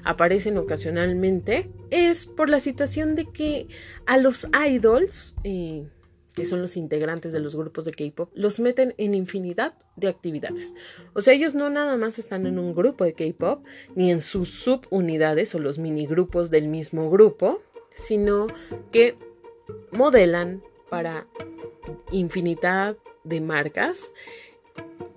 aparecen 0.03 0.57
ocasionalmente, 0.57 1.69
es 1.89 2.25
por 2.25 2.49
la 2.49 2.59
situación 2.59 3.15
de 3.15 3.25
que 3.25 3.67
a 4.05 4.17
los 4.17 4.47
idols, 4.67 5.35
eh, 5.43 5.87
que 6.35 6.45
son 6.45 6.61
los 6.61 6.77
integrantes 6.77 7.33
de 7.33 7.39
los 7.39 7.55
grupos 7.55 7.85
de 7.85 7.91
K-pop, 7.91 8.31
los 8.33 8.59
meten 8.59 8.93
en 8.97 9.15
infinidad 9.15 9.73
de 9.95 10.07
actividades. 10.07 10.73
O 11.13 11.21
sea, 11.21 11.33
ellos 11.33 11.53
no 11.53 11.69
nada 11.69 11.97
más 11.97 12.19
están 12.19 12.45
en 12.45 12.57
un 12.57 12.73
grupo 12.73 13.03
de 13.03 13.13
K-pop, 13.13 13.65
ni 13.95 14.11
en 14.11 14.21
sus 14.21 14.49
subunidades 14.49 15.53
o 15.55 15.59
los 15.59 15.77
minigrupos 15.77 16.49
del 16.49 16.67
mismo 16.67 17.09
grupo, 17.09 17.61
sino 17.93 18.47
que 18.91 19.17
modelan 19.91 20.63
para 20.89 21.27
infinidad 22.11 22.97
de 23.23 23.41
marcas 23.41 24.13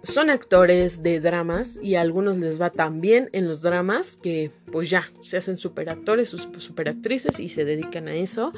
son 0.03 0.31
actores 0.31 1.03
de 1.03 1.21
dramas 1.21 1.79
y 1.83 1.95
a 1.95 2.01
algunos 2.01 2.39
les 2.39 2.61
va 2.61 2.71
tan 2.71 3.01
bien 3.01 3.29
en 3.33 3.49
los 3.49 3.61
dramas 3.61 4.17
que 4.17 4.51
pues 4.71 4.91
ya 4.91 5.09
se 5.23 5.37
hacen 5.37 5.59
superactores, 5.59 6.31
superactrices 6.31 7.41
y 7.41 7.49
se 7.49 7.65
dedican 7.65 8.09
a 8.09 8.15
eso 8.15 8.53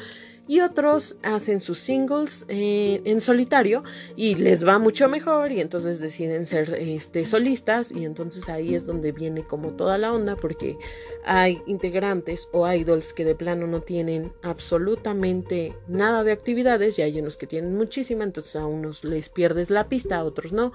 y 0.48 0.60
otros 0.60 1.16
hacen 1.22 1.60
sus 1.60 1.78
singles 1.78 2.44
eh, 2.48 3.00
en 3.04 3.20
solitario 3.20 3.82
y 4.14 4.36
les 4.36 4.66
va 4.66 4.78
mucho 4.78 5.08
mejor 5.08 5.50
y 5.50 5.60
entonces 5.60 6.00
deciden 6.00 6.46
ser 6.46 6.74
este, 6.74 7.26
solistas 7.26 7.90
y 7.90 8.04
entonces 8.04 8.48
ahí 8.48 8.74
es 8.74 8.86
donde 8.86 9.12
viene 9.12 9.42
como 9.42 9.70
toda 9.70 9.98
la 9.98 10.12
onda 10.12 10.36
porque 10.36 10.78
hay 11.24 11.60
integrantes 11.66 12.48
o 12.52 12.70
idols 12.70 13.12
que 13.12 13.24
de 13.24 13.34
plano 13.34 13.66
no 13.66 13.80
tienen 13.80 14.32
absolutamente 14.42 15.74
nada 15.88 16.22
de 16.22 16.32
actividades 16.32 16.98
y 16.98 17.02
hay 17.02 17.18
unos 17.18 17.36
que 17.36 17.46
tienen 17.46 17.74
muchísima 17.74 18.22
entonces 18.22 18.56
a 18.56 18.66
unos 18.66 19.02
les 19.04 19.28
pierdes 19.28 19.70
la 19.70 19.88
pista 19.88 20.18
a 20.18 20.24
otros 20.24 20.52
no. 20.52 20.72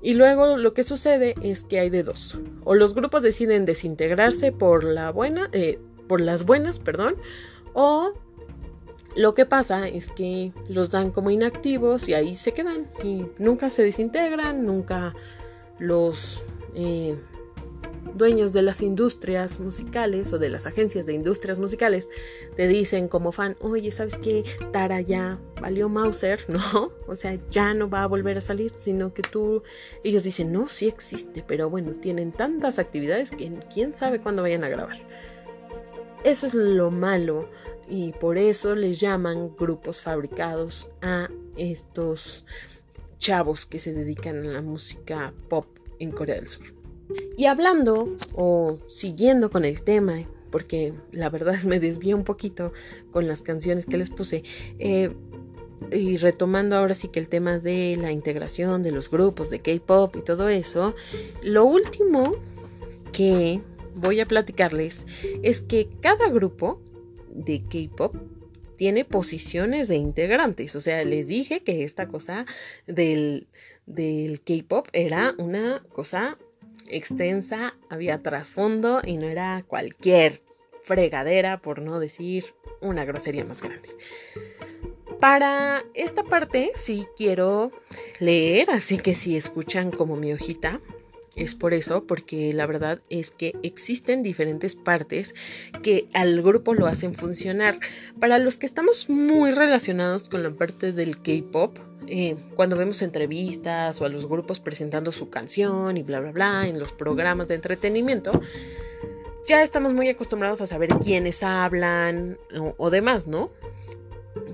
Y 0.00 0.14
luego 0.14 0.56
lo 0.56 0.74
que 0.74 0.84
sucede 0.84 1.34
es 1.42 1.64
que 1.64 1.80
hay 1.80 1.90
de 1.90 2.04
dos 2.04 2.38
o 2.64 2.74
los 2.74 2.94
grupos 2.94 3.22
deciden 3.22 3.66
desintegrarse 3.66 4.52
por 4.52 4.84
la 4.84 5.10
buena 5.10 5.50
eh, 5.52 5.78
por 6.06 6.20
las 6.20 6.46
buenas 6.46 6.78
perdón 6.78 7.16
o 7.74 8.14
lo 9.18 9.34
que 9.34 9.46
pasa 9.46 9.88
es 9.88 10.08
que 10.08 10.52
los 10.68 10.90
dan 10.90 11.10
como 11.10 11.30
inactivos 11.30 12.08
y 12.08 12.14
ahí 12.14 12.36
se 12.36 12.52
quedan 12.52 12.86
y 13.02 13.26
nunca 13.38 13.68
se 13.68 13.82
desintegran, 13.82 14.64
nunca 14.64 15.12
los 15.80 16.40
eh, 16.76 17.16
dueños 18.14 18.52
de 18.52 18.62
las 18.62 18.80
industrias 18.80 19.58
musicales 19.58 20.32
o 20.32 20.38
de 20.38 20.50
las 20.50 20.66
agencias 20.66 21.04
de 21.04 21.14
industrias 21.14 21.58
musicales 21.58 22.08
te 22.56 22.68
dicen 22.68 23.08
como 23.08 23.32
fan, 23.32 23.56
oye, 23.60 23.90
¿sabes 23.90 24.16
qué? 24.16 24.44
Tara 24.72 25.00
ya 25.00 25.40
valió 25.60 25.88
Mauser, 25.88 26.44
¿no? 26.48 26.92
O 27.08 27.16
sea, 27.16 27.36
ya 27.50 27.74
no 27.74 27.90
va 27.90 28.04
a 28.04 28.06
volver 28.06 28.38
a 28.38 28.40
salir, 28.40 28.72
sino 28.76 29.12
que 29.12 29.22
tú, 29.22 29.64
ellos 30.04 30.22
dicen, 30.22 30.52
no, 30.52 30.68
sí 30.68 30.86
existe, 30.86 31.44
pero 31.44 31.68
bueno, 31.68 31.90
tienen 31.90 32.30
tantas 32.30 32.78
actividades 32.78 33.32
que 33.32 33.52
quién 33.74 33.96
sabe 33.96 34.20
cuándo 34.20 34.42
vayan 34.42 34.62
a 34.62 34.68
grabar. 34.68 34.96
Eso 36.24 36.46
es 36.46 36.54
lo 36.54 36.90
malo 36.90 37.48
y 37.88 38.12
por 38.12 38.38
eso 38.38 38.74
les 38.74 39.00
llaman 39.00 39.54
grupos 39.56 40.02
fabricados 40.02 40.88
a 41.00 41.28
estos 41.56 42.44
chavos 43.18 43.66
que 43.66 43.78
se 43.78 43.92
dedican 43.92 44.38
a 44.38 44.52
la 44.52 44.62
música 44.62 45.32
pop 45.48 45.66
en 45.98 46.10
Corea 46.10 46.36
del 46.36 46.48
Sur. 46.48 46.66
Y 47.36 47.46
hablando 47.46 48.16
o 48.34 48.78
siguiendo 48.88 49.50
con 49.50 49.64
el 49.64 49.82
tema, 49.82 50.18
porque 50.50 50.92
la 51.12 51.30
verdad 51.30 51.54
es 51.54 51.66
me 51.66 51.80
desvío 51.80 52.16
un 52.16 52.24
poquito 52.24 52.72
con 53.10 53.26
las 53.26 53.42
canciones 53.42 53.86
que 53.86 53.96
les 53.96 54.10
puse, 54.10 54.42
eh, 54.78 55.14
y 55.92 56.16
retomando 56.16 56.76
ahora 56.76 56.94
sí 56.94 57.08
que 57.08 57.20
el 57.20 57.28
tema 57.28 57.58
de 57.58 57.96
la 58.00 58.10
integración 58.10 58.82
de 58.82 58.90
los 58.90 59.10
grupos 59.10 59.48
de 59.48 59.60
K-Pop 59.60 60.16
y 60.16 60.22
todo 60.22 60.48
eso, 60.48 60.94
lo 61.42 61.64
último 61.64 62.32
que 63.12 63.62
voy 63.98 64.20
a 64.20 64.26
platicarles 64.26 65.06
es 65.42 65.60
que 65.60 65.88
cada 66.00 66.28
grupo 66.28 66.80
de 67.30 67.62
K-Pop 67.62 68.16
tiene 68.76 69.04
posiciones 69.04 69.88
de 69.88 69.96
integrantes. 69.96 70.76
O 70.76 70.80
sea, 70.80 71.02
les 71.04 71.26
dije 71.26 71.60
que 71.60 71.84
esta 71.84 72.08
cosa 72.08 72.46
del, 72.86 73.48
del 73.86 74.40
K-Pop 74.40 74.88
era 74.92 75.34
una 75.38 75.82
cosa 75.92 76.38
extensa, 76.88 77.76
había 77.90 78.22
trasfondo 78.22 79.02
y 79.04 79.16
no 79.16 79.26
era 79.26 79.64
cualquier 79.66 80.40
fregadera, 80.82 81.60
por 81.60 81.82
no 81.82 82.00
decir 82.00 82.54
una 82.80 83.04
grosería 83.04 83.44
más 83.44 83.62
grande. 83.62 83.90
Para 85.20 85.84
esta 85.94 86.22
parte 86.22 86.70
sí 86.76 87.06
quiero 87.16 87.72
leer, 88.20 88.70
así 88.70 88.98
que 88.98 89.14
si 89.14 89.36
escuchan 89.36 89.90
como 89.90 90.14
mi 90.14 90.32
hojita, 90.32 90.80
es 91.38 91.54
por 91.54 91.72
eso, 91.72 92.04
porque 92.04 92.52
la 92.52 92.66
verdad 92.66 93.00
es 93.08 93.30
que 93.30 93.54
existen 93.62 94.22
diferentes 94.22 94.76
partes 94.76 95.34
que 95.82 96.08
al 96.12 96.42
grupo 96.42 96.74
lo 96.74 96.86
hacen 96.86 97.14
funcionar. 97.14 97.78
Para 98.20 98.38
los 98.38 98.58
que 98.58 98.66
estamos 98.66 99.08
muy 99.08 99.52
relacionados 99.52 100.28
con 100.28 100.42
la 100.42 100.50
parte 100.50 100.92
del 100.92 101.22
K-Pop, 101.22 101.78
eh, 102.06 102.36
cuando 102.54 102.76
vemos 102.76 103.02
entrevistas 103.02 104.00
o 104.00 104.04
a 104.04 104.08
los 104.08 104.26
grupos 104.26 104.60
presentando 104.60 105.12
su 105.12 105.28
canción 105.28 105.96
y 105.96 106.02
bla, 106.02 106.20
bla, 106.20 106.32
bla 106.32 106.66
en 106.66 106.78
los 106.78 106.92
programas 106.92 107.48
de 107.48 107.54
entretenimiento, 107.54 108.30
ya 109.46 109.62
estamos 109.62 109.94
muy 109.94 110.08
acostumbrados 110.08 110.60
a 110.60 110.66
saber 110.66 110.90
quiénes 111.02 111.42
hablan 111.42 112.38
o, 112.76 112.90
demás, 112.90 113.26
¿no? 113.26 113.50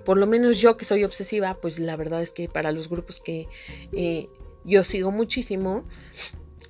Por 0.04 0.18
lo 0.18 0.26
menos 0.26 0.60
yo 0.60 0.76
que 0.76 0.84
soy 0.84 1.02
obsesiva, 1.02 1.58
pues 1.60 1.78
la 1.78 1.96
verdad 1.96 2.22
es 2.22 2.30
que 2.30 2.48
para 2.48 2.70
los 2.72 2.88
grupos 2.88 3.20
que 3.20 3.48
eh, 3.92 4.28
yo 4.64 4.84
sigo 4.84 5.10
muchísimo, 5.10 5.84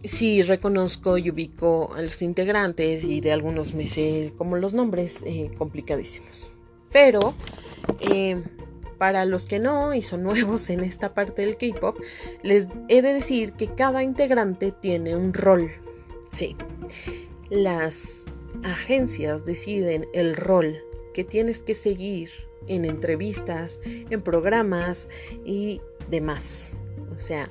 sí 0.04 0.42
reconozco 0.42 1.18
y 1.18 1.30
ubico 1.30 1.92
a 1.94 2.02
los 2.02 2.20
integrantes 2.22 3.04
y 3.04 3.20
de 3.20 3.32
algunos 3.32 3.74
me 3.74 3.86
sé 3.86 4.32
como 4.36 4.56
los 4.56 4.74
nombres 4.74 5.22
eh, 5.26 5.50
complicadísimos. 5.56 6.52
Pero 6.92 7.34
eh, 8.00 8.42
para 8.98 9.24
los 9.24 9.46
que 9.46 9.58
no 9.58 9.94
y 9.94 10.02
son 10.02 10.22
nuevos 10.24 10.70
en 10.70 10.80
esta 10.80 11.14
parte 11.14 11.42
del 11.42 11.56
K-pop, 11.56 11.98
les 12.42 12.68
he 12.88 13.02
de 13.02 13.12
decir 13.12 13.52
que 13.52 13.68
cada 13.68 14.02
integrante 14.02 14.72
tiene 14.72 15.16
un 15.16 15.34
rol. 15.34 15.70
Sí, 16.30 16.56
las 17.50 18.24
agencias 18.64 19.44
deciden 19.44 20.06
el 20.14 20.36
rol 20.36 20.78
que 21.12 21.24
tienes 21.24 21.60
que 21.60 21.74
seguir 21.74 22.30
en 22.66 22.84
entrevistas, 22.84 23.80
en 23.84 24.20
programas 24.20 25.08
y 25.44 25.80
demás. 26.10 26.76
O 27.12 27.18
sea, 27.18 27.50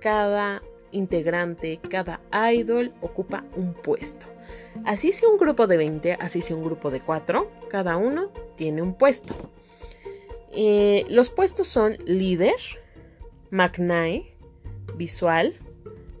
cada 0.00 0.62
integrante, 0.92 1.80
cada 1.88 2.20
idol 2.52 2.92
ocupa 3.00 3.44
un 3.56 3.74
puesto. 3.74 4.26
Así 4.84 5.12
sea 5.12 5.28
un 5.28 5.38
grupo 5.38 5.66
de 5.66 5.76
20, 5.76 6.14
así 6.14 6.40
sea 6.40 6.56
un 6.56 6.64
grupo 6.64 6.90
de 6.90 7.00
4, 7.00 7.50
cada 7.68 7.96
uno 7.96 8.30
tiene 8.56 8.82
un 8.82 8.94
puesto. 8.94 9.34
Eh, 10.52 11.04
los 11.08 11.30
puestos 11.30 11.66
son 11.66 11.96
líder, 12.06 12.56
McNae, 13.50 14.34
visual, 14.96 15.54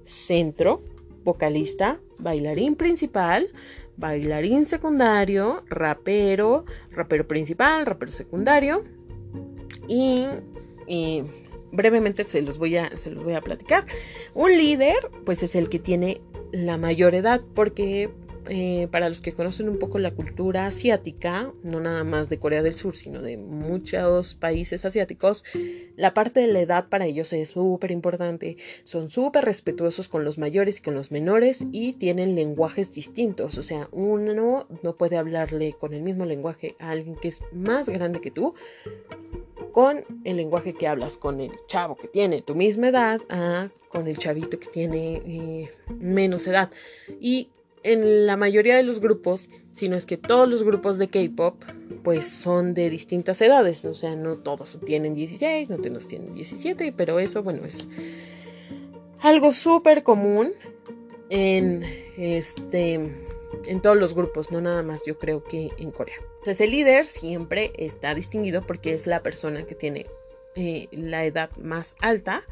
centro, 0.04 0.82
vocalista, 1.24 2.00
bailarín 2.18 2.74
principal, 2.74 3.50
bailarín 3.96 4.64
secundario, 4.66 5.64
rapero, 5.68 6.64
rapero 6.90 7.26
principal, 7.26 7.84
rapero 7.84 8.12
secundario 8.12 8.84
y, 9.88 10.26
brevemente 11.72 12.24
se 12.24 12.42
los, 12.42 12.58
voy 12.58 12.76
a, 12.76 12.90
se 12.96 13.10
los 13.10 13.24
voy 13.24 13.34
a 13.34 13.40
platicar. 13.40 13.84
Un 14.34 14.56
líder 14.56 14.96
pues 15.24 15.42
es 15.42 15.54
el 15.54 15.68
que 15.68 15.78
tiene 15.78 16.20
la 16.52 16.78
mayor 16.78 17.14
edad 17.14 17.40
porque 17.54 18.10
eh, 18.50 18.88
para 18.90 19.08
los 19.08 19.20
que 19.20 19.32
conocen 19.32 19.68
un 19.68 19.78
poco 19.78 19.98
la 19.98 20.10
cultura 20.10 20.66
asiática, 20.66 21.52
no 21.62 21.80
nada 21.80 22.02
más 22.02 22.30
de 22.30 22.38
Corea 22.38 22.62
del 22.62 22.74
Sur, 22.74 22.96
sino 22.96 23.20
de 23.20 23.36
muchos 23.36 24.36
países 24.36 24.86
asiáticos, 24.86 25.44
la 25.96 26.14
parte 26.14 26.40
de 26.40 26.46
la 26.46 26.60
edad 26.60 26.88
para 26.88 27.04
ellos 27.04 27.32
es 27.34 27.50
súper 27.50 27.90
importante. 27.90 28.56
Son 28.84 29.10
súper 29.10 29.44
respetuosos 29.44 30.08
con 30.08 30.24
los 30.24 30.38
mayores 30.38 30.78
y 30.78 30.82
con 30.82 30.94
los 30.94 31.10
menores 31.10 31.66
y 31.72 31.92
tienen 31.94 32.34
lenguajes 32.34 32.90
distintos. 32.90 33.58
O 33.58 33.62
sea, 33.62 33.88
uno 33.92 34.66
no 34.82 34.96
puede 34.96 35.18
hablarle 35.18 35.74
con 35.74 35.92
el 35.92 36.02
mismo 36.02 36.24
lenguaje 36.24 36.74
a 36.78 36.90
alguien 36.90 37.16
que 37.16 37.28
es 37.28 37.42
más 37.52 37.88
grande 37.90 38.20
que 38.20 38.30
tú 38.30 38.54
con 39.72 40.04
el 40.24 40.36
lenguaje 40.36 40.74
que 40.74 40.86
hablas 40.86 41.16
con 41.16 41.40
el 41.40 41.52
chavo 41.66 41.96
que 41.96 42.08
tiene 42.08 42.42
tu 42.42 42.54
misma 42.54 42.88
edad 42.88 43.20
a 43.30 43.68
con 43.88 44.06
el 44.06 44.18
chavito 44.18 44.58
que 44.58 44.68
tiene 44.68 45.22
eh, 45.26 45.70
menos 45.98 46.46
edad. 46.46 46.70
Y 47.20 47.48
en 47.82 48.26
la 48.26 48.36
mayoría 48.36 48.76
de 48.76 48.82
los 48.82 49.00
grupos, 49.00 49.48
sino 49.72 49.96
es 49.96 50.04
que 50.04 50.16
todos 50.16 50.48
los 50.48 50.62
grupos 50.62 50.98
de 50.98 51.08
K-pop, 51.08 51.54
pues 52.02 52.28
son 52.28 52.74
de 52.74 52.90
distintas 52.90 53.40
edades. 53.40 53.84
O 53.84 53.94
sea, 53.94 54.14
no 54.16 54.38
todos 54.38 54.78
tienen 54.84 55.14
16, 55.14 55.70
no 55.70 55.78
todos 55.78 56.06
tienen 56.06 56.34
17, 56.34 56.92
pero 56.96 57.18
eso, 57.18 57.42
bueno, 57.42 57.64
es 57.64 57.88
algo 59.20 59.52
súper 59.52 60.02
común 60.02 60.52
en 61.30 61.82
este 62.16 63.10
en 63.66 63.80
todos 63.80 63.96
los 63.96 64.14
grupos, 64.14 64.50
no 64.50 64.60
nada 64.60 64.82
más 64.82 65.04
yo 65.06 65.18
creo 65.18 65.42
que 65.42 65.70
en 65.78 65.90
Corea. 65.90 66.16
Entonces 66.38 66.60
el 66.60 66.70
líder 66.70 67.06
siempre 67.06 67.72
está 67.76 68.14
distinguido 68.14 68.66
porque 68.66 68.94
es 68.94 69.06
la 69.06 69.22
persona 69.22 69.64
que 69.64 69.74
tiene 69.74 70.06
eh, 70.54 70.88
la 70.92 71.24
edad 71.24 71.50
más 71.56 71.94
alta 72.00 72.42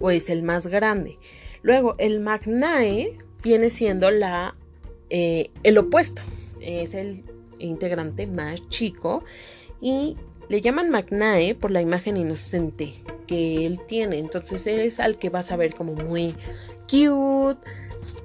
o 0.00 0.10
es 0.10 0.30
el 0.30 0.42
más 0.42 0.66
grande. 0.66 1.18
Luego 1.62 1.94
el 1.98 2.20
magnae 2.20 3.18
viene 3.42 3.70
siendo 3.70 4.10
la 4.10 4.56
eh, 5.10 5.50
el 5.62 5.76
opuesto 5.76 6.22
es 6.60 6.94
el 6.94 7.24
integrante 7.58 8.26
más 8.26 8.66
chico 8.68 9.22
y 9.80 10.16
le 10.48 10.60
llaman 10.60 10.90
McNae 10.90 11.54
por 11.54 11.70
la 11.70 11.80
imagen 11.80 12.16
inocente 12.16 12.94
que 13.26 13.66
él 13.66 13.80
tiene. 13.86 14.18
Entonces 14.18 14.66
es 14.66 15.00
al 15.00 15.18
que 15.18 15.30
vas 15.30 15.52
a 15.52 15.56
ver 15.56 15.74
como 15.74 15.94
muy 15.94 16.34
cute. 16.90 17.60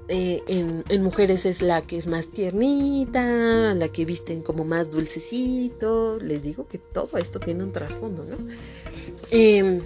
Eh, 0.09 0.41
en, 0.47 1.03
mujeres 1.03 1.45
es 1.45 1.61
la 1.61 1.81
que 1.81 1.97
es 1.97 2.07
más 2.07 2.27
tiernita, 2.27 3.73
la 3.73 3.89
que 3.89 4.05
visten 4.05 4.41
como 4.41 4.63
más 4.63 4.91
dulcecito. 4.91 6.17
Les 6.19 6.43
digo 6.43 6.67
que 6.67 6.77
todo 6.77 7.17
esto 7.17 7.39
tiene 7.39 7.63
un 7.63 7.73
trasfondo, 7.73 8.23
¿no? 8.23 8.37
Em, 9.31 9.81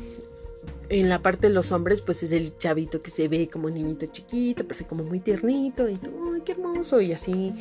en 0.89 1.09
la 1.09 1.21
parte 1.21 1.47
de 1.47 1.53
los 1.53 1.71
hombres, 1.71 2.01
pues 2.01 2.21
es 2.21 2.31
el 2.33 2.57
chavito 2.57 3.01
que 3.01 3.09
se 3.09 3.27
ve 3.27 3.49
como 3.49 3.69
niñito 3.69 4.05
chiquito, 4.07 4.65
pues 4.65 4.83
como 4.87 5.03
muy 5.03 5.19
tiernito 5.19 5.89
y 5.89 5.95
tú, 5.95 6.11
¡ay, 6.35 6.41
qué 6.41 6.51
hermoso! 6.51 7.01
Y 7.01 7.13
así. 7.13 7.53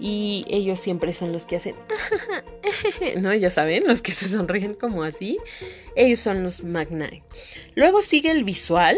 Y 0.00 0.44
ellos 0.48 0.78
siempre 0.78 1.12
son 1.12 1.32
los 1.32 1.44
que 1.44 1.56
hacen, 1.56 1.74
¿no? 3.20 3.34
Ya 3.34 3.50
saben, 3.50 3.86
los 3.86 4.00
que 4.00 4.12
se 4.12 4.28
sonríen 4.28 4.74
como 4.74 5.02
así. 5.02 5.38
Ellos 5.96 6.20
son 6.20 6.44
los 6.44 6.62
Magnai. 6.62 7.24
Luego 7.74 8.02
sigue 8.02 8.30
el 8.30 8.44
visual, 8.44 8.96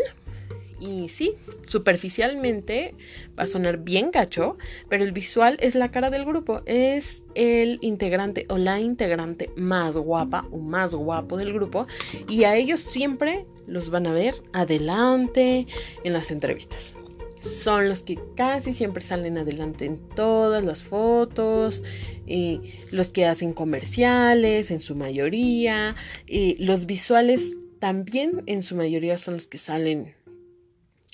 y 0.80 1.08
sí, 1.08 1.34
superficialmente 1.66 2.94
va 3.38 3.44
a 3.44 3.46
sonar 3.46 3.78
bien 3.78 4.10
gacho, 4.10 4.56
pero 4.88 5.04
el 5.04 5.12
visual 5.12 5.58
es 5.60 5.74
la 5.74 5.90
cara 5.90 6.10
del 6.10 6.24
grupo. 6.24 6.62
Es 6.66 7.22
el 7.34 7.78
integrante 7.82 8.46
o 8.48 8.56
la 8.56 8.80
integrante 8.80 9.50
más 9.56 9.96
guapa 9.96 10.46
o 10.50 10.58
más 10.58 10.94
guapo 10.94 11.36
del 11.36 11.52
grupo. 11.52 11.86
Y 12.28 12.44
a 12.44 12.56
ellos 12.56 12.80
siempre 12.80 13.44
los 13.66 13.90
van 13.90 14.06
a 14.06 14.12
ver 14.12 14.34
adelante 14.52 15.66
en 16.02 16.12
las 16.12 16.30
entrevistas. 16.30 16.96
Son 17.40 17.88
los 17.88 18.02
que 18.02 18.18
casi 18.36 18.74
siempre 18.74 19.02
salen 19.02 19.38
adelante 19.38 19.86
en 19.86 19.96
todas 19.96 20.62
las 20.62 20.84
fotos, 20.84 21.82
y 22.26 22.60
los 22.90 23.10
que 23.10 23.24
hacen 23.24 23.54
comerciales 23.54 24.70
en 24.70 24.80
su 24.80 24.94
mayoría, 24.94 25.96
y 26.26 26.62
los 26.62 26.84
visuales 26.84 27.56
también 27.78 28.42
en 28.44 28.62
su 28.62 28.76
mayoría 28.76 29.16
son 29.16 29.34
los 29.34 29.46
que 29.46 29.56
salen 29.56 30.14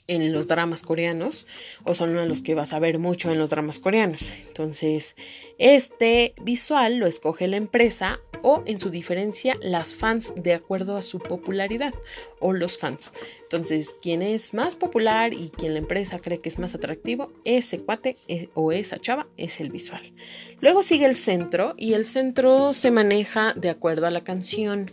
en 0.09 0.33
los 0.33 0.47
dramas 0.47 0.83
coreanos 0.83 1.47
o 1.85 1.95
son 1.95 2.14
los 2.29 2.42
que 2.42 2.55
vas 2.55 2.73
a 2.73 2.79
ver 2.79 2.99
mucho 2.99 3.31
en 3.31 3.38
los 3.38 3.51
dramas 3.51 3.79
coreanos. 3.79 4.33
Entonces, 4.49 5.16
este 5.59 6.35
visual 6.42 6.99
lo 6.99 7.07
escoge 7.07 7.49
la 7.49 7.57
empresa 7.57 8.21
o 8.42 8.62
en 8.66 8.79
su 8.79 8.90
diferencia 8.90 9.57
las 9.61 9.95
fans 9.95 10.33
de 10.37 10.55
acuerdo 10.55 10.97
a 10.97 11.03
su 11.03 11.19
popularidad 11.19 11.95
o 12.38 12.53
los 12.53 12.79
fans. 12.79 13.12
Entonces, 13.42 13.97
quien 14.01 14.23
es 14.23 14.55
más 14.55 14.77
popular 14.77 15.33
y 15.33 15.51
quien 15.51 15.73
la 15.73 15.79
empresa 15.79 16.19
cree 16.19 16.38
que 16.38 16.49
es 16.49 16.59
más 16.59 16.75
atractivo, 16.75 17.33
ese 17.45 17.81
cuate 17.81 18.16
eh, 18.29 18.49
o 18.55 18.73
esa 18.73 18.99
chava 18.99 19.27
es 19.37 19.61
el 19.61 19.71
visual. 19.71 20.12
Luego 20.61 20.83
sigue 20.83 21.07
el 21.07 21.16
centro 21.16 21.75
y 21.77 21.95
el 21.95 22.05
centro 22.05 22.73
se 22.73 22.90
maneja 22.90 23.53
de 23.55 23.71
acuerdo 23.71 24.07
a 24.07 24.11
la 24.11 24.25
canción. 24.25 24.90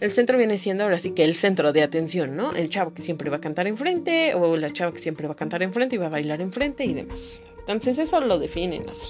El 0.00 0.12
centro 0.12 0.36
viene 0.38 0.58
siendo 0.58 0.84
ahora 0.84 0.98
sí 0.98 1.12
que 1.12 1.24
el 1.24 1.34
centro 1.34 1.72
de 1.72 1.82
atención, 1.82 2.36
¿no? 2.36 2.52
El 2.52 2.68
chavo 2.68 2.92
que 2.94 3.02
siempre 3.02 3.30
va 3.30 3.36
a 3.36 3.40
cantar 3.40 3.66
enfrente 3.66 4.34
o 4.34 4.56
la 4.56 4.72
chava 4.72 4.92
que 4.92 4.98
siempre 4.98 5.26
va 5.26 5.34
a 5.34 5.36
cantar 5.36 5.62
enfrente 5.62 5.96
y 5.96 5.98
va 5.98 6.06
a 6.06 6.10
bailar 6.10 6.40
enfrente 6.40 6.84
y 6.84 6.94
demás. 6.94 7.40
Entonces 7.60 7.98
eso 7.98 8.20
lo 8.20 8.38
definen 8.38 8.88
así. 8.88 9.06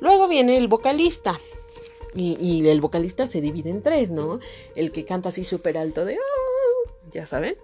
Luego 0.00 0.28
viene 0.28 0.56
el 0.56 0.68
vocalista. 0.68 1.40
Y, 2.14 2.68
el 2.68 2.82
vocalista 2.82 3.26
se 3.26 3.40
divide 3.40 3.70
en 3.70 3.80
tres, 3.80 4.10
¿no? 4.10 4.38
El 4.76 4.92
que 4.92 5.06
canta 5.06 5.30
así 5.30 5.44
súper 5.44 5.78
alto 5.78 6.04
de... 6.04 6.18
Oh", 6.18 6.90
ya 7.10 7.24
saben. 7.24 7.56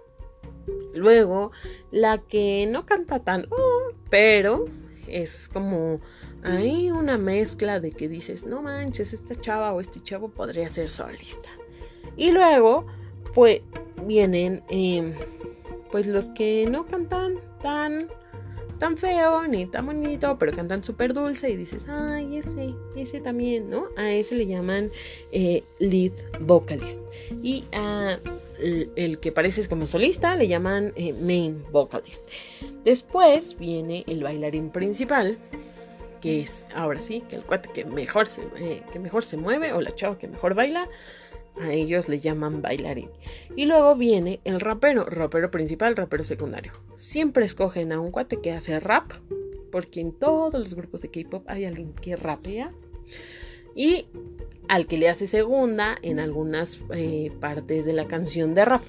Luego, 0.95 1.51
la 1.91 2.17
que 2.17 2.65
no 2.67 2.83
canta 2.83 3.19
tan... 3.19 3.45
Oh", 3.51 3.91
pero 4.09 4.65
es 5.07 5.49
como 5.49 5.99
hay 6.41 6.89
una 6.89 7.17
mezcla 7.17 7.79
de 7.79 7.91
que 7.91 8.07
dices, 8.07 8.45
no 8.45 8.61
manches, 8.61 9.13
esta 9.13 9.35
chava 9.35 9.73
o 9.73 9.81
este 9.81 9.99
chavo 10.01 10.29
podría 10.29 10.69
ser 10.69 10.89
solista. 10.89 11.49
Y 12.19 12.31
luego, 12.31 12.85
pues, 13.33 13.61
vienen, 14.05 14.61
em, 14.67 15.13
pues, 15.89 16.05
los 16.05 16.25
que 16.29 16.65
no 16.69 16.85
cantan 16.85 17.35
tan, 17.61 18.09
tan 18.77 18.97
feo 18.97 19.47
ni 19.47 19.65
tan 19.65 19.85
bonito, 19.85 20.37
pero 20.37 20.51
cantan 20.51 20.83
súper 20.83 21.13
dulce 21.13 21.49
y 21.49 21.55
dices, 21.55 21.85
ay, 21.87 22.37
ese, 22.37 22.75
ese 22.97 23.21
también, 23.21 23.69
¿no? 23.69 23.87
A 23.95 24.11
ese 24.11 24.35
le 24.35 24.45
llaman 24.45 24.91
eh, 25.31 25.63
lead 25.79 26.11
vocalist. 26.41 26.99
Y 27.41 27.63
a 27.71 28.19
el, 28.59 29.19
que 29.19 29.31
parece 29.31 29.65
como 29.69 29.87
solista 29.87 30.35
le 30.35 30.49
llaman 30.49 30.91
eh, 30.97 31.13
main 31.13 31.63
vocalist. 31.71 32.27
Después 32.83 33.57
viene 33.57 34.03
el 34.07 34.23
bailarín 34.23 34.71
principal, 34.71 35.37
que 36.19 36.41
es 36.41 36.65
ahora 36.75 36.99
sí, 36.99 37.23
que 37.29 37.37
el 37.37 37.43
cuate 37.43 37.69
que 37.71 37.85
mejor 37.85 38.27
eh, 38.57 38.81
que 38.91 38.99
mejor 38.99 39.23
se 39.23 39.37
mueve 39.37 39.71
o 39.71 39.79
la 39.79 39.95
chava 39.95 40.17
que 40.17 40.27
mejor 40.27 40.53
baila 40.53 40.89
a 41.59 41.71
ellos 41.71 42.07
le 42.09 42.19
llaman 42.19 42.61
bailarín. 42.61 43.09
Y 43.55 43.65
luego 43.65 43.95
viene 43.95 44.39
el 44.43 44.59
rapero, 44.59 45.05
rapero 45.05 45.51
principal, 45.51 45.95
rapero 45.95 46.23
secundario. 46.23 46.73
Siempre 46.97 47.45
escogen 47.45 47.91
a 47.91 47.99
un 47.99 48.11
cuate 48.11 48.39
que 48.41 48.51
hace 48.51 48.79
rap, 48.79 49.11
porque 49.71 50.01
en 50.01 50.11
todos 50.11 50.53
los 50.53 50.73
grupos 50.73 51.01
de 51.01 51.09
K-pop 51.09 51.43
hay 51.47 51.65
alguien 51.65 51.93
que 51.93 52.15
rapea. 52.15 52.71
Y 53.75 54.07
al 54.67 54.87
que 54.87 54.97
le 54.97 55.09
hace 55.09 55.27
segunda 55.27 55.97
en 56.01 56.19
algunas 56.19 56.79
eh, 56.93 57.31
partes 57.39 57.85
de 57.85 57.93
la 57.93 58.07
canción 58.07 58.53
de 58.53 58.65
rap. 58.65 58.83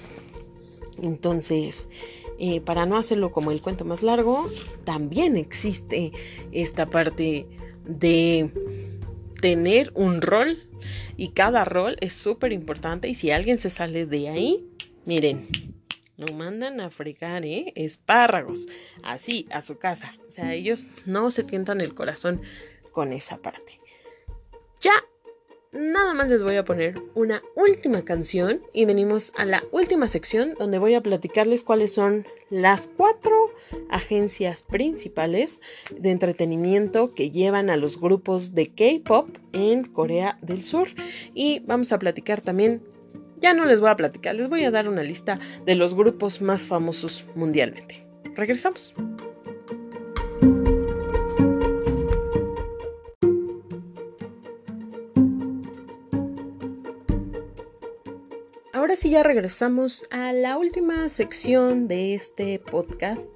Entonces, 1.03 1.89
eh, 2.39 2.61
para 2.61 2.87
no 2.87 2.97
hacerlo 2.97 3.33
como 3.33 3.51
el 3.51 3.61
cuento 3.61 3.85
más 3.85 4.03
largo, 4.03 4.49
también 4.85 5.37
existe 5.37 6.13
esta 6.53 6.87
parte 6.87 7.47
de 7.85 8.51
tener 9.41 9.93
un 9.95 10.21
rol 10.23 10.70
y 11.17 11.31
cada 11.31 11.65
rol 11.65 11.97
es 12.01 12.13
súper 12.13 12.53
importante 12.53 13.09
y 13.09 13.15
si 13.15 13.31
alguien 13.31 13.59
se 13.59 13.71
sale 13.71 14.07
de 14.07 14.29
ahí, 14.29 14.67
miren, 15.05 15.49
lo 16.17 16.35
mandan 16.35 16.81
a 16.81 16.91
fregar, 16.91 17.47
¿eh? 17.47 17.73
Espárragos, 17.77 18.67
así, 19.03 19.47
a 19.51 19.63
su 19.63 19.79
casa. 19.79 20.15
O 20.27 20.31
sea, 20.31 20.53
ellos 20.53 20.87
no 21.07 21.31
se 21.31 21.45
tientan 21.45 21.81
el 21.81 21.95
corazón 21.95 22.43
con 22.93 23.13
esa 23.13 23.39
parte. 23.39 23.79
Ya 24.81 24.93
nada 25.73 26.15
más 26.15 26.29
les 26.29 26.43
voy 26.43 26.57
a 26.57 26.65
poner 26.65 26.95
una 27.15 27.43
última 27.55 28.05
canción 28.05 28.63
y 28.73 28.85
venimos 28.85 29.33
a 29.37 29.45
la 29.45 29.63
última 29.71 30.09
sección 30.09 30.55
donde 30.59 30.79
voy 30.79 30.95
a 30.95 31.03
platicarles 31.03 31.63
cuáles 31.63 31.95
son 31.95 32.27
las 32.51 32.89
cuatro 32.89 33.55
agencias 33.89 34.63
principales 34.63 35.61
de 35.97 36.11
entretenimiento 36.11 37.15
que 37.15 37.31
llevan 37.31 37.71
a 37.71 37.77
los 37.77 38.01
grupos 38.01 38.55
de 38.55 38.69
K-Pop 38.69 39.29
en 39.53 39.85
Corea 39.85 40.39
del 40.43 40.65
Sur. 40.65 40.89
Y 41.35 41.61
vamos 41.61 41.93
a 41.93 41.99
platicar 41.99 42.41
también, 42.41 42.83
ya 43.41 43.55
no 43.55 43.65
les 43.65 43.81
voy 43.81 43.91
a 43.91 43.97
platicar, 43.97 44.35
les 44.35 44.49
voy 44.49 44.65
a 44.65 44.71
dar 44.71 44.89
una 44.89 45.03
lista 45.03 45.39
de 45.65 45.77
los 45.77 45.95
grupos 45.95 46.41
más 46.41 46.67
famosos 46.67 47.27
mundialmente. 47.35 48.07
Regresamos. 48.35 48.95
Ahora 58.91 59.01
sí 59.01 59.11
ya 59.11 59.23
regresamos 59.23 60.05
a 60.11 60.33
la 60.33 60.59
última 60.59 61.09
sección 61.09 61.87
de 61.87 62.13
este 62.15 62.59
podcast 62.59 63.33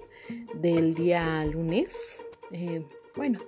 del 0.52 0.96
día 0.96 1.44
lunes. 1.44 2.18
Eh, 2.50 2.84
bueno, 3.14 3.38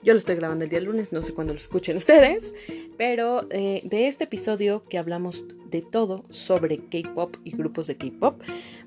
yo 0.00 0.12
lo 0.12 0.18
estoy 0.20 0.36
grabando 0.36 0.62
el 0.62 0.70
día 0.70 0.80
lunes, 0.80 1.10
no 1.10 1.22
sé 1.22 1.34
cuándo 1.34 1.54
lo 1.54 1.58
escuchen 1.58 1.96
ustedes, 1.96 2.54
pero 2.96 3.48
eh, 3.50 3.82
de 3.82 4.06
este 4.06 4.22
episodio 4.22 4.84
que 4.88 4.96
hablamos 4.96 5.44
de 5.68 5.82
todo 5.82 6.20
sobre 6.28 6.88
K-Pop 6.88 7.34
y 7.42 7.56
grupos 7.56 7.88
de 7.88 7.96
K-Pop, 7.96 8.40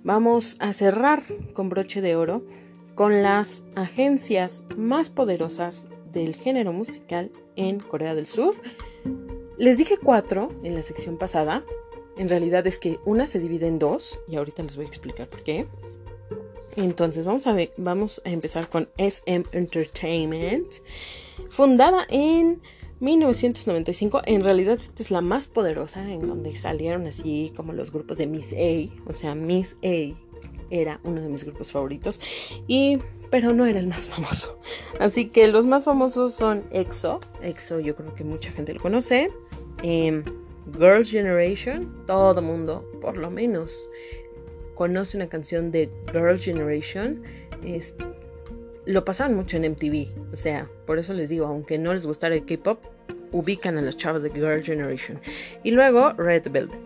vamos 0.05 0.55
a 0.61 0.71
cerrar 0.71 1.21
con 1.51 1.67
broche 1.67 1.99
de 1.99 2.15
oro 2.15 2.45
con 2.95 3.21
las 3.21 3.65
agencias 3.75 4.65
más 4.77 5.09
poderosas 5.09 5.85
del 6.13 6.33
género 6.33 6.71
musical 6.71 7.29
en 7.57 7.81
Corea 7.81 8.15
del 8.15 8.25
Sur. 8.25 8.55
Les 9.57 9.77
dije 9.77 9.97
cuatro 10.01 10.57
en 10.63 10.75
la 10.75 10.81
sección 10.81 11.17
pasada, 11.17 11.65
en 12.19 12.27
realidad 12.27 12.67
es 12.67 12.79
que 12.79 12.99
una 13.05 13.27
se 13.27 13.39
divide 13.39 13.65
en 13.65 13.79
dos 13.79 14.19
y 14.27 14.35
ahorita 14.35 14.61
les 14.61 14.75
voy 14.75 14.85
a 14.85 14.89
explicar 14.89 15.29
por 15.29 15.41
qué. 15.41 15.67
Entonces 16.75 17.25
vamos 17.25 17.47
a, 17.47 17.53
ver, 17.53 17.71
vamos 17.77 18.21
a 18.25 18.29
empezar 18.29 18.67
con 18.67 18.89
SM 18.97 19.45
Entertainment, 19.53 20.67
fundada 21.49 22.05
en 22.09 22.61
1995. 22.99 24.21
En 24.25 24.43
realidad 24.43 24.75
esta 24.75 25.01
es 25.01 25.11
la 25.11 25.21
más 25.21 25.47
poderosa, 25.47 26.11
en 26.11 26.27
donde 26.27 26.51
salieron 26.51 27.07
así 27.07 27.53
como 27.55 27.71
los 27.71 27.89
grupos 27.89 28.17
de 28.17 28.27
Miss 28.27 28.53
A, 28.53 29.09
o 29.09 29.13
sea, 29.13 29.33
Miss 29.33 29.77
A 29.83 30.13
era 30.71 30.99
uno 31.05 31.21
de 31.21 31.29
mis 31.29 31.45
grupos 31.45 31.71
favoritos 31.71 32.19
y 32.67 32.99
pero 33.31 33.53
no 33.53 33.65
era 33.65 33.79
el 33.79 33.87
más 33.87 34.09
famoso. 34.09 34.59
Así 34.99 35.29
que 35.29 35.47
los 35.47 35.65
más 35.65 35.85
famosos 35.85 36.33
son 36.33 36.65
EXO. 36.71 37.21
EXO 37.41 37.79
yo 37.79 37.95
creo 37.95 38.13
que 38.13 38.25
mucha 38.25 38.51
gente 38.51 38.73
lo 38.73 38.81
conoce. 38.81 39.31
Eh, 39.83 40.21
Girls' 40.77 41.11
Generation, 41.11 42.05
todo 42.05 42.41
mundo, 42.41 42.89
por 43.01 43.17
lo 43.17 43.29
menos, 43.29 43.89
conoce 44.75 45.17
una 45.17 45.27
canción 45.27 45.71
de 45.71 45.89
Girls' 46.11 46.43
Generation. 46.43 47.21
Es, 47.63 47.95
lo 48.85 49.03
pasaban 49.05 49.35
mucho 49.35 49.57
en 49.57 49.71
MTV, 49.71 50.31
o 50.31 50.35
sea, 50.35 50.69
por 50.85 50.99
eso 50.99 51.13
les 51.13 51.29
digo, 51.29 51.45
aunque 51.45 51.77
no 51.77 51.93
les 51.93 52.05
gustara 52.05 52.35
el 52.35 52.45
K-pop, 52.45 52.79
ubican 53.31 53.77
a 53.77 53.81
los 53.81 53.97
chavos 53.97 54.21
de 54.23 54.29
Girls' 54.29 54.65
Generation. 54.65 55.19
Y 55.63 55.71
luego 55.71 56.13
Red 56.13 56.49
Velvet. 56.49 56.79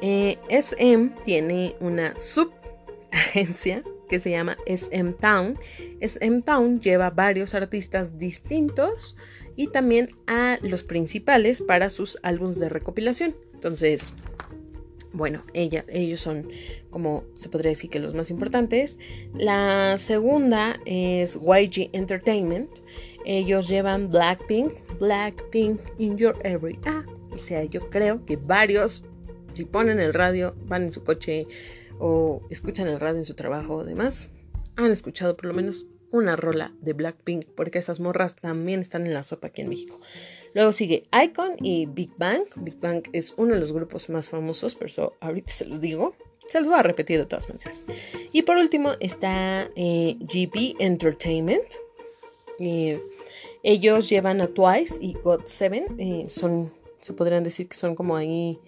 Eh, 0.00 0.38
SM 0.48 1.14
tiene 1.24 1.76
una 1.80 2.16
subagencia 2.18 3.82
que 4.08 4.18
se 4.18 4.30
llama 4.30 4.56
SM 4.66 5.12
Town. 5.14 5.58
SM 6.00 6.42
Town 6.42 6.80
lleva 6.80 7.10
varios 7.10 7.54
artistas 7.54 8.18
distintos 8.18 9.16
y 9.56 9.68
también 9.68 10.10
a 10.26 10.58
los 10.62 10.84
principales 10.84 11.62
para 11.62 11.90
sus 11.90 12.18
álbumes 12.22 12.58
de 12.58 12.68
recopilación. 12.68 13.34
Entonces, 13.52 14.12
bueno, 15.12 15.42
ella, 15.52 15.84
ellos 15.88 16.20
son 16.20 16.48
como 16.90 17.24
se 17.34 17.48
podría 17.48 17.70
decir 17.70 17.88
que 17.88 18.00
los 18.00 18.14
más 18.14 18.30
importantes. 18.30 18.98
La 19.34 19.96
segunda 19.98 20.78
es 20.86 21.36
YG 21.36 21.90
Entertainment. 21.92 22.70
Ellos 23.24 23.68
llevan 23.68 24.10
Blackpink, 24.10 24.72
Blackpink 24.98 25.80
in 25.98 26.18
your 26.18 26.36
area. 26.44 27.04
O 27.30 27.38
sea, 27.38 27.64
yo 27.64 27.88
creo 27.90 28.24
que 28.26 28.36
varios, 28.36 29.04
si 29.54 29.64
ponen 29.64 29.98
el 30.00 30.12
radio, 30.12 30.54
van 30.66 30.82
en 30.82 30.92
su 30.92 31.02
coche 31.04 31.46
o 31.98 32.42
escuchan 32.50 32.88
el 32.88 33.00
radio 33.00 33.18
en 33.18 33.24
su 33.24 33.34
trabajo 33.34 33.76
o 33.76 33.84
demás, 33.84 34.30
han 34.76 34.90
escuchado 34.90 35.36
por 35.36 35.46
lo 35.46 35.54
menos 35.54 35.86
una 36.14 36.36
rola 36.36 36.72
de 36.80 36.92
Blackpink, 36.92 37.44
porque 37.56 37.80
esas 37.80 37.98
morras 37.98 38.36
también 38.36 38.80
están 38.80 39.04
en 39.04 39.14
la 39.14 39.24
sopa 39.24 39.48
aquí 39.48 39.62
en 39.62 39.68
México. 39.68 40.00
Luego 40.54 40.70
sigue 40.70 41.08
Icon 41.24 41.56
y 41.60 41.86
Big 41.86 42.12
Bang. 42.16 42.44
Big 42.54 42.78
Bang 42.78 43.02
es 43.12 43.34
uno 43.36 43.54
de 43.54 43.60
los 43.60 43.72
grupos 43.72 44.08
más 44.08 44.30
famosos, 44.30 44.76
pero 44.76 44.86
eso 44.86 45.16
ahorita 45.20 45.52
se 45.52 45.64
los 45.64 45.80
digo. 45.80 46.14
Se 46.48 46.60
los 46.60 46.68
voy 46.68 46.78
a 46.78 46.84
repetir 46.84 47.18
de 47.18 47.26
todas 47.26 47.48
maneras. 47.48 47.84
Y 48.30 48.42
por 48.42 48.58
último 48.58 48.92
está 49.00 49.68
eh, 49.74 50.16
GB 50.20 50.76
Entertainment. 50.78 51.66
Eh, 52.60 53.02
ellos 53.64 54.08
llevan 54.08 54.40
a 54.40 54.46
Twice 54.46 54.98
y 55.00 55.14
God7. 55.14 55.96
Eh, 55.98 56.26
son, 56.28 56.72
se 57.00 57.12
podrían 57.12 57.42
decir 57.42 57.66
que 57.66 57.74
son 57.74 57.96
como 57.96 58.14
ahí 58.14 58.60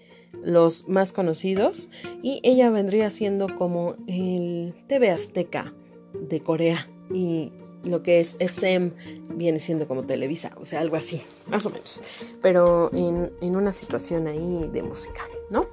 los 0.42 0.88
más 0.88 1.12
conocidos. 1.12 1.90
Y 2.24 2.40
ella 2.42 2.70
vendría 2.70 3.10
siendo 3.10 3.46
como 3.54 3.94
el 4.08 4.74
TV 4.88 5.10
Azteca 5.10 5.72
de 6.12 6.40
Corea 6.40 6.88
y 7.12 7.52
lo 7.84 8.02
que 8.02 8.20
es 8.20 8.36
SM 8.40 8.92
viene 9.34 9.60
siendo 9.60 9.86
como 9.86 10.04
Televisa, 10.04 10.50
o 10.60 10.64
sea, 10.64 10.80
algo 10.80 10.96
así, 10.96 11.22
más 11.48 11.66
o 11.66 11.70
menos, 11.70 12.02
pero 12.42 12.90
en, 12.92 13.32
en 13.40 13.56
una 13.56 13.72
situación 13.72 14.26
ahí 14.26 14.68
de 14.72 14.82
música, 14.82 15.24
¿no? 15.50 15.66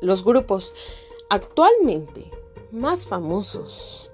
Los 0.00 0.24
grupos 0.24 0.74
actualmente 1.28 2.30
más 2.72 3.06
famosos 3.06 4.10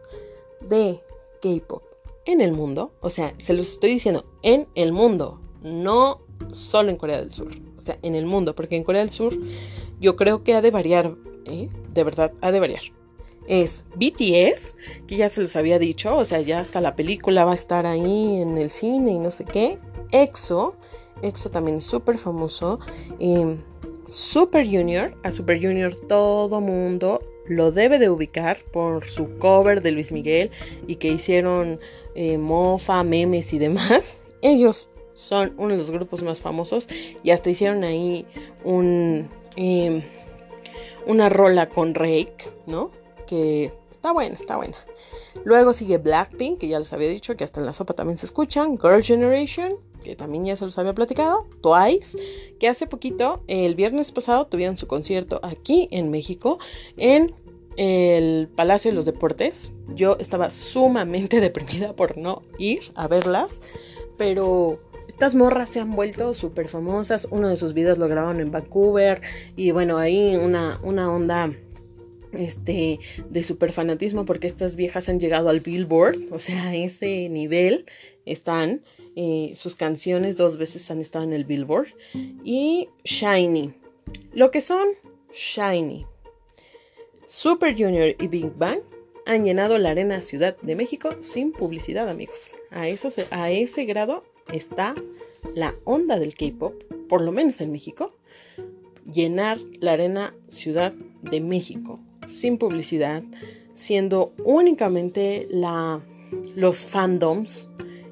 de 0.61 1.01
K-Pop 1.41 1.83
en 2.25 2.41
el 2.41 2.53
mundo, 2.53 2.93
o 3.01 3.09
sea, 3.09 3.35
se 3.39 3.55
los 3.55 3.69
estoy 3.69 3.91
diciendo, 3.91 4.27
en 4.43 4.69
el 4.75 4.93
mundo, 4.93 5.41
no 5.63 6.21
solo 6.53 6.91
en 6.91 6.97
Corea 6.97 7.21
del 7.21 7.33
Sur, 7.33 7.51
o 7.77 7.81
sea, 7.81 7.99
en 8.03 8.15
el 8.15 8.27
mundo, 8.27 8.55
porque 8.55 8.77
en 8.77 8.85
Corea 8.85 9.01
del 9.01 9.11
Sur 9.11 9.33
yo 9.99 10.17
creo 10.17 10.45
que 10.45 10.55
ha 10.55 10.61
de 10.61 10.71
variar, 10.71 11.17
¿eh? 11.47 11.71
de 11.93 12.05
verdad, 12.05 12.33
ha 12.43 12.53
de 12.53 12.61
variar 12.61 12.98
es 13.49 13.83
BTS, 13.97 14.77
que 15.07 15.17
ya 15.17 15.29
se 15.29 15.41
los 15.41 15.57
había 15.57 15.79
dicho, 15.79 16.15
o 16.15 16.25
sea, 16.25 16.41
ya 16.41 16.61
hasta 16.61 16.81
la 16.81 16.95
película 16.95 17.45
va 17.45 17.53
a 17.53 17.55
estar 17.55 17.87
ahí 17.87 18.41
en 18.41 18.59
el 18.59 18.71
cine 18.71 19.13
y 19.13 19.19
no 19.19 19.31
sé 19.31 19.45
qué. 19.45 19.79
EXO, 20.13 20.77
EXO 21.23 21.51
también 21.51 21.79
es 21.79 21.85
súper 21.85 22.19
famoso. 22.19 22.79
Super 24.07 24.67
Junior, 24.67 25.15
a 25.23 25.33
Super 25.33 25.61
Junior 25.61 25.95
todo 26.09 26.61
mundo 26.61 27.21
lo 27.47 27.73
debe 27.73 27.99
de 27.99 28.11
ubicar 28.11 28.59
por 28.73 29.07
su 29.07 29.39
cover 29.39 29.81
de 29.81 29.93
Luis 29.93 30.13
Miguel 30.13 30.51
y 30.87 30.97
que 30.97 31.09
hicieron 31.09 31.81
eh, 32.15 32.37
mofa, 32.37 33.03
memes 33.03 33.53
y 33.55 33.59
demás. 33.59 34.19
Ellos 34.43 34.91
son 35.15 35.55
uno 35.57 35.71
de 35.71 35.79
los 35.79 35.91
grupos 35.91 36.23
más 36.23 36.41
famosos 36.41 36.89
y 37.23 37.31
hasta 37.31 37.51
hicieron 37.51 37.85
ahí 37.85 38.27
un... 38.65 39.29
Em, 39.57 40.03
una 41.07 41.31
rola 41.31 41.71
con 41.71 41.95
Rake, 41.95 42.51
¿no? 42.67 42.91
Que 43.29 43.73
está 43.91 44.13
buena, 44.13 44.35
está 44.35 44.57
buena. 44.57 44.77
Luego 45.45 45.73
sigue 45.73 45.99
Blackpink, 45.99 46.59
que 46.59 46.69
ya 46.69 46.79
les 46.79 46.93
había 46.93 47.09
dicho 47.09 47.37
que 47.37 47.45
hasta 47.45 47.61
en 47.61 47.67
la 47.67 47.73
sopa 47.73 47.95
también 47.95 48.19
se 48.19 48.27
escuchan. 48.27 48.79
Girl 48.79 49.03
Generation, 49.03 49.77
que 50.03 50.17
también 50.17 50.47
ya 50.47 50.57
se 50.57 50.65
los 50.65 50.79
había 50.79 50.95
platicado. 50.95 51.47
Twice, 51.63 52.19
que 52.59 52.69
hace 52.69 52.87
poquito, 52.87 53.43
el 53.47 53.75
viernes 53.75 54.11
pasado, 54.13 54.47
tuvieron 54.47 54.79
su 54.79 54.87
concierto 54.87 55.41
aquí 55.43 55.89
en 55.91 56.11
México, 56.11 56.59
en 56.97 57.35
el 57.77 58.49
Palacio 58.55 58.91
de 58.91 58.97
los 58.97 59.05
Deportes. 59.05 59.73
Yo 59.95 60.17
estaba 60.19 60.51
sumamente 60.51 61.41
deprimida 61.41 61.93
por 61.95 62.17
no 62.17 62.43
ir 62.59 62.81
a 62.95 63.09
verlas, 63.09 63.61
pero 64.17 64.81
estas 65.07 65.35
morras 65.35 65.71
se 65.71 65.81
han 65.81 65.95
vuelto 65.97 66.35
súper 66.35 66.69
famosas. 66.69 67.27
Uno 67.31 67.49
de 67.49 67.57
sus 67.57 67.75
videos 67.75 67.99
lo 67.99 68.09
grabaron 68.09 68.41
en 68.41 68.53
Vancouver 68.53 69.21
y 69.57 69.73
bueno, 69.73 69.99
ahí 69.99 70.37
una, 70.37 70.81
una 70.83 71.13
onda 71.13 71.53
este, 72.33 72.99
de 73.29 73.45
super 73.45 73.73
fanatismo 73.73 74.25
porque 74.25 74.47
estas 74.47 74.77
viejas 74.77 75.09
han 75.09 75.21
llegado 75.21 75.49
al 75.49 75.61
Billboard, 75.61 76.19
o 76.31 76.39
sea, 76.39 76.69
a 76.69 76.75
ese 76.75 77.29
nivel 77.29 77.87
están. 78.25 78.83
Eh, 79.21 79.55
sus 79.57 79.75
canciones 79.75 80.37
dos 80.37 80.59
veces 80.59 80.89
han 80.93 81.01
estado 81.01 81.25
en 81.25 81.33
el 81.33 81.45
Billboard. 81.45 81.89
Y 82.45 82.89
Shiny. 83.05 83.75
Lo 84.33 84.53
que 84.53 84.61
son 84.61 84.87
Shiny. 85.33 86.07
Super 87.27 87.73
Junior 87.73 88.15
y 88.21 88.29
Big 88.29 88.53
Bang 88.57 88.79
han 89.27 89.45
llenado 89.45 89.77
la 89.79 89.91
Arena 89.91 90.23
Ciudad 90.23 90.57
de 90.63 90.77
México 90.77 91.11
sin 91.19 91.53
publicidad, 91.53 92.09
amigos. 92.09 92.53
A, 92.71 92.83
a 93.31 93.51
ese 93.51 93.85
grado 93.85 94.25
está 94.53 94.95
la 95.55 95.75
onda 95.85 96.19
del 96.19 96.37
K-Pop, 96.37 96.81
por 97.09 97.21
lo 97.21 97.33
menos 97.33 97.61
en 97.61 97.73
México. 97.73 98.15
Llenar 99.05 99.59
la 99.81 99.93
Arena 99.93 100.33
Ciudad 100.47 100.93
de 101.23 101.41
México 101.41 102.01
sin 102.29 102.59
publicidad, 102.59 103.23
siendo 103.75 104.33
únicamente 104.45 105.49
la, 105.51 106.01
los 106.55 106.85
fandoms 106.85 107.69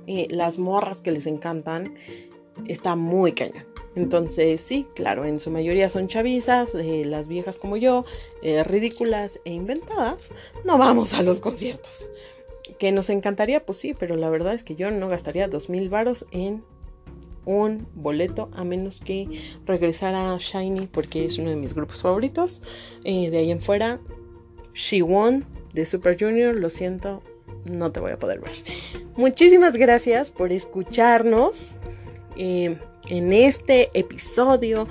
eh, 0.06 0.28
las 0.30 0.58
morras 0.58 1.02
que 1.02 1.10
les 1.10 1.26
encantan, 1.26 1.94
está 2.68 2.94
muy 2.94 3.32
cañón. 3.32 3.64
Entonces, 3.96 4.60
sí, 4.60 4.86
claro, 4.94 5.24
en 5.24 5.40
su 5.40 5.50
mayoría 5.50 5.88
son 5.88 6.06
chavizas, 6.06 6.74
eh, 6.74 7.02
las 7.04 7.28
viejas 7.28 7.58
como 7.58 7.76
yo, 7.76 8.04
eh, 8.42 8.62
ridículas 8.62 9.40
e 9.44 9.52
inventadas, 9.52 10.32
no 10.64 10.78
vamos 10.78 11.14
a 11.14 11.22
los 11.22 11.40
conciertos. 11.40 12.10
Que 12.78 12.92
nos 12.92 13.10
encantaría, 13.10 13.64
pues 13.64 13.78
sí, 13.78 13.94
pero 13.94 14.16
la 14.16 14.28
verdad 14.28 14.54
es 14.54 14.64
que 14.64 14.76
yo 14.76 14.90
no 14.90 15.08
gastaría 15.08 15.48
dos 15.48 15.70
mil 15.70 15.88
varos 15.88 16.26
en 16.30 16.62
un 17.46 17.86
boleto 17.94 18.50
a 18.52 18.64
menos 18.64 19.00
que 19.00 19.28
regresara 19.64 20.36
Shiny 20.38 20.88
porque 20.88 21.24
es 21.24 21.38
uno 21.38 21.50
de 21.50 21.56
mis 21.56 21.74
grupos 21.74 22.02
favoritos. 22.02 22.62
Eh, 23.04 23.30
de 23.30 23.38
ahí 23.38 23.50
en 23.50 23.60
fuera, 23.60 23.98
She 24.74 25.00
Won 25.00 25.46
de 25.72 25.86
Super 25.86 26.18
Junior, 26.18 26.54
lo 26.54 26.68
siento, 26.68 27.22
no 27.70 27.92
te 27.92 28.00
voy 28.00 28.12
a 28.12 28.18
poder 28.18 28.40
ver. 28.40 28.52
Muchísimas 29.16 29.76
gracias 29.76 30.30
por 30.30 30.52
escucharnos 30.52 31.76
eh, 32.36 32.78
en 33.08 33.32
este 33.32 33.90
episodio 33.94 34.86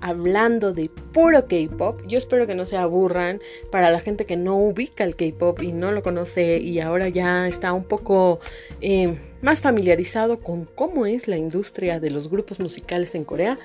hablando 0.00 0.72
de 0.72 0.90
puro 1.12 1.46
K-pop. 1.46 2.00
Yo 2.06 2.18
espero 2.18 2.46
que 2.46 2.54
no 2.54 2.64
se 2.64 2.76
aburran 2.76 3.40
para 3.70 3.90
la 3.90 4.00
gente 4.00 4.24
que 4.24 4.36
no 4.36 4.56
ubica 4.56 5.04
el 5.04 5.16
K-pop 5.16 5.62
y 5.62 5.72
no 5.72 5.92
lo 5.92 6.02
conoce 6.02 6.58
y 6.58 6.80
ahora 6.80 7.08
ya 7.08 7.46
está 7.46 7.72
un 7.72 7.84
poco 7.84 8.40
eh, 8.80 9.18
más 9.42 9.60
familiarizado 9.60 10.40
con 10.40 10.64
cómo 10.64 11.06
es 11.06 11.28
la 11.28 11.36
industria 11.36 12.00
de 12.00 12.10
los 12.10 12.28
grupos 12.28 12.60
musicales 12.60 13.14
en 13.14 13.24
Corea. 13.24 13.58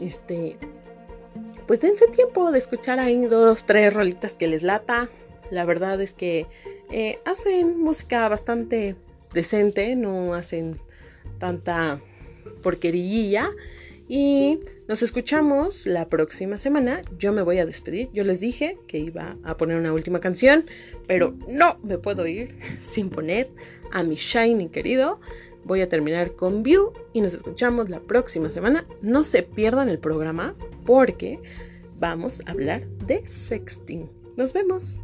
Este, 0.00 0.56
pues 1.66 1.80
dense 1.80 2.06
tiempo 2.08 2.50
de 2.50 2.58
escuchar 2.58 2.98
ahí 2.98 3.24
dos, 3.26 3.64
tres 3.64 3.92
rolitas 3.92 4.34
que 4.34 4.46
les 4.46 4.62
lata. 4.62 5.08
La 5.50 5.64
verdad 5.64 6.00
es 6.00 6.14
que 6.14 6.46
eh, 6.90 7.18
hacen 7.24 7.78
música 7.78 8.28
bastante 8.28 8.96
decente, 9.32 9.96
no 9.96 10.34
hacen 10.34 10.78
tanta 11.38 12.00
porquerilla. 12.62 13.50
Y 14.06 14.60
nos 14.86 15.02
escuchamos 15.02 15.86
la 15.86 16.08
próxima 16.10 16.58
semana. 16.58 17.00
Yo 17.18 17.32
me 17.32 17.40
voy 17.40 17.58
a 17.58 17.64
despedir. 17.64 18.10
Yo 18.12 18.22
les 18.22 18.38
dije 18.38 18.76
que 18.86 18.98
iba 18.98 19.38
a 19.42 19.56
poner 19.56 19.78
una 19.78 19.94
última 19.94 20.20
canción, 20.20 20.66
pero 21.06 21.34
no 21.48 21.78
me 21.82 21.96
puedo 21.96 22.26
ir 22.26 22.54
sin 22.82 23.08
poner 23.08 23.50
a 23.92 24.02
mi 24.02 24.14
Shiny 24.14 24.68
querido. 24.68 25.20
Voy 25.64 25.80
a 25.80 25.88
terminar 25.88 26.34
con 26.34 26.62
View 26.62 26.92
y 27.12 27.20
nos 27.20 27.32
escuchamos 27.32 27.88
la 27.88 28.00
próxima 28.00 28.50
semana. 28.50 28.86
No 29.00 29.24
se 29.24 29.42
pierdan 29.42 29.88
el 29.88 29.98
programa 29.98 30.54
porque 30.84 31.40
vamos 31.98 32.42
a 32.46 32.50
hablar 32.50 32.86
de 33.06 33.26
sexting. 33.26 34.10
Nos 34.36 34.52
vemos. 34.52 35.00